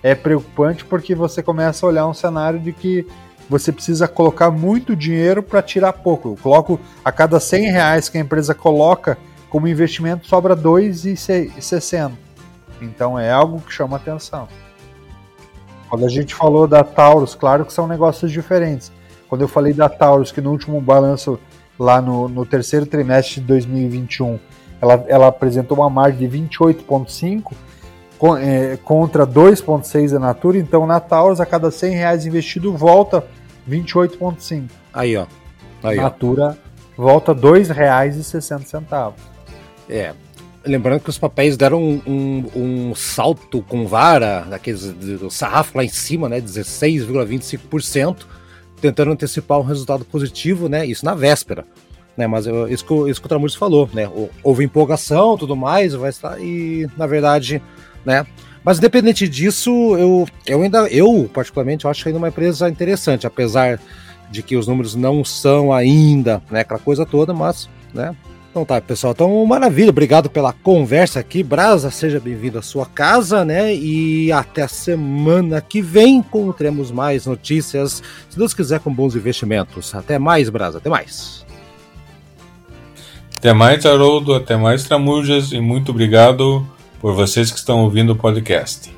é 0.03 0.14
preocupante 0.14 0.85
porque 0.85 1.14
você 1.14 1.42
começa 1.42 1.85
a 1.85 1.88
olhar 1.88 2.07
um 2.07 2.14
cenário 2.14 2.59
de 2.59 2.72
que 2.72 3.07
você 3.48 3.72
precisa 3.72 4.07
colocar 4.07 4.50
muito 4.50 4.94
dinheiro 4.94 5.42
para 5.42 5.61
tirar 5.61 5.92
pouco. 5.92 6.31
Eu 6.31 6.37
coloco 6.40 6.81
a 7.05 7.11
cada 7.11 7.40
100 7.40 7.70
reais 7.70 8.09
que 8.09 8.16
a 8.16 8.20
empresa 8.20 8.55
coloca 8.55 9.18
como 9.48 9.66
investimento 9.66 10.26
sobra 10.26 10.57
2,60. 10.57 12.12
Então 12.81 13.18
é 13.18 13.31
algo 13.31 13.61
que 13.61 13.72
chama 13.72 13.96
atenção. 13.96 14.48
Quando 15.88 16.07
a 16.07 16.09
gente 16.09 16.35
falou 16.35 16.68
da 16.68 16.85
Taurus, 16.85 17.35
claro 17.35 17.64
que 17.64 17.72
são 17.72 17.88
negócios 17.88 18.31
diferentes. 18.31 18.92
Quando 19.29 19.42
eu 19.42 19.48
falei 19.48 19.72
da 19.72 19.88
Taurus, 19.88 20.31
que 20.31 20.40
no 20.40 20.53
último 20.53 20.81
balanço, 20.81 21.38
lá 21.76 22.00
no, 22.00 22.29
no 22.29 22.46
terceiro 22.46 22.87
trimestre 22.87 23.40
de 23.40 23.46
2021, 23.48 24.38
ela, 24.80 25.04
ela 25.08 25.26
apresentou 25.28 25.78
uma 25.78 25.90
margem 25.90 26.28
de 26.28 26.38
28,5 26.38 27.52
é, 28.38 28.78
contra 28.84 29.26
2,6 29.26 30.12
da 30.12 30.18
Natura, 30.18 30.58
então 30.58 30.86
na 30.86 31.00
Taurus, 31.00 31.40
a 31.40 31.46
cada 31.46 31.70
100 31.70 31.94
reais 31.94 32.26
investido, 32.26 32.76
volta 32.76 33.24
28,5. 33.68 34.64
Aí, 34.92 35.16
ó. 35.16 35.26
Aí, 35.82 35.96
Natura 35.96 36.58
ó. 36.98 37.02
volta 37.02 37.32
R$ 37.32 37.40
2,60. 37.40 39.12
É. 39.88 40.12
Lembrando 40.62 41.00
que 41.00 41.08
os 41.08 41.16
papéis 41.16 41.56
deram 41.56 41.82
um, 41.82 42.02
um, 42.06 42.90
um 42.90 42.94
salto 42.94 43.62
com 43.62 43.86
vara, 43.86 44.42
daqueles 44.42 44.92
do 44.92 45.30
sarrafo 45.30 45.78
lá 45.78 45.82
em 45.82 45.88
cima, 45.88 46.28
né? 46.28 46.38
16,25%, 46.38 48.26
tentando 48.78 49.12
antecipar 49.12 49.58
um 49.58 49.62
resultado 49.62 50.04
positivo, 50.04 50.68
né? 50.68 50.84
Isso 50.84 51.02
na 51.02 51.14
véspera. 51.14 51.64
Né, 52.20 52.26
mas 52.26 52.46
eu, 52.46 52.68
isso, 52.68 52.85
que, 52.85 52.92
isso 53.11 53.18
que 53.18 53.24
o 53.24 53.28
Tramuros 53.30 53.54
falou, 53.54 53.88
né? 53.94 54.06
Houve 54.42 54.62
empolgação 54.62 55.38
tudo 55.38 55.56
mais, 55.56 55.94
vai 55.94 56.11
estar, 56.11 56.38
e 56.38 56.87
na 56.94 57.06
verdade, 57.06 57.62
né? 58.04 58.26
Mas 58.62 58.76
independente 58.76 59.26
disso, 59.26 59.70
eu, 59.96 60.28
eu 60.46 60.61
ainda, 60.61 60.87
eu 60.88 61.30
particularmente, 61.33 61.87
eu 61.87 61.90
acho 61.90 62.06
ainda 62.06 62.18
uma 62.18 62.28
empresa 62.28 62.68
interessante, 62.68 63.26
apesar 63.26 63.80
de 64.30 64.42
que 64.42 64.54
os 64.54 64.66
números 64.66 64.94
não 64.94 65.24
são 65.24 65.72
ainda, 65.72 66.42
né, 66.50 66.61
aquela 66.61 66.78
coisa 66.78 67.06
toda, 67.06 67.33
mas, 67.33 67.70
né, 67.94 68.14
então 68.50 68.66
tá, 68.66 68.78
pessoal. 68.83 69.12
Então, 69.12 69.46
maravilha. 69.46 69.88
Obrigado 69.90 70.28
pela 70.28 70.52
conversa 70.52 71.20
aqui. 71.20 71.40
Brasa, 71.40 71.90
seja 71.90 72.20
bem-vindo 72.20 72.59
à 72.59 72.62
sua 72.62 72.85
casa, 72.85 73.44
né? 73.44 73.72
E 73.72 74.33
até 74.33 74.62
a 74.62 74.68
semana 74.68 75.61
que 75.61 75.80
vem 75.80 76.16
encontremos 76.16 76.90
mais 76.90 77.26
notícias, 77.26 78.02
se 78.28 78.37
Deus 78.37 78.52
quiser, 78.52 78.80
com 78.80 78.92
bons 78.92 79.14
investimentos. 79.14 79.94
Até 79.94 80.18
mais, 80.18 80.48
Brasa. 80.48 80.78
Até 80.78 80.90
mais. 80.90 81.46
Até 83.40 83.55
mais, 83.55 83.87
Haroldo. 83.87 84.35
Até 84.35 84.55
mais, 84.55 84.85
Tramujas. 84.85 85.50
E 85.50 85.61
muito 85.62 85.92
obrigado 85.92 86.66
por 87.00 87.14
vocês 87.14 87.50
que 87.50 87.57
estão 87.57 87.79
ouvindo 87.79 88.12
o 88.12 88.16
podcast. 88.16 88.94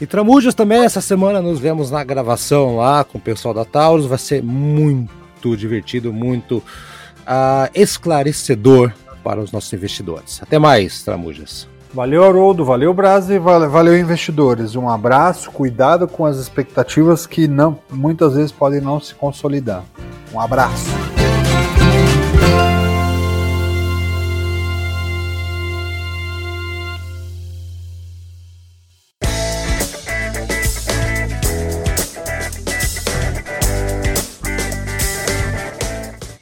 E 0.00 0.06
Tramujas 0.06 0.54
também, 0.54 0.82
essa 0.82 1.02
semana 1.02 1.42
nos 1.42 1.58
vemos 1.58 1.90
na 1.90 2.02
gravação 2.02 2.76
lá 2.76 3.04
com 3.04 3.18
o 3.18 3.20
pessoal 3.20 3.52
da 3.52 3.66
Taurus, 3.66 4.06
vai 4.06 4.16
ser 4.16 4.42
muito 4.42 5.54
divertido, 5.58 6.10
muito 6.10 6.56
uh, 6.56 7.68
esclarecedor 7.74 8.94
para 9.22 9.38
os 9.38 9.52
nossos 9.52 9.70
investidores. 9.74 10.40
Até 10.42 10.58
mais, 10.58 11.02
Tramujas. 11.02 11.68
Valeu, 11.92 12.24
Haroldo, 12.24 12.64
valeu, 12.64 12.94
Brasil, 12.94 13.42
valeu, 13.42 13.68
valeu, 13.68 13.98
investidores. 13.98 14.74
Um 14.74 14.88
abraço, 14.88 15.50
cuidado 15.50 16.08
com 16.08 16.24
as 16.24 16.38
expectativas 16.38 17.26
que 17.26 17.46
não, 17.46 17.78
muitas 17.90 18.36
vezes 18.36 18.52
podem 18.52 18.80
não 18.80 18.98
se 18.98 19.14
consolidar. 19.14 19.84
Um 20.32 20.40
abraço. 20.40 21.19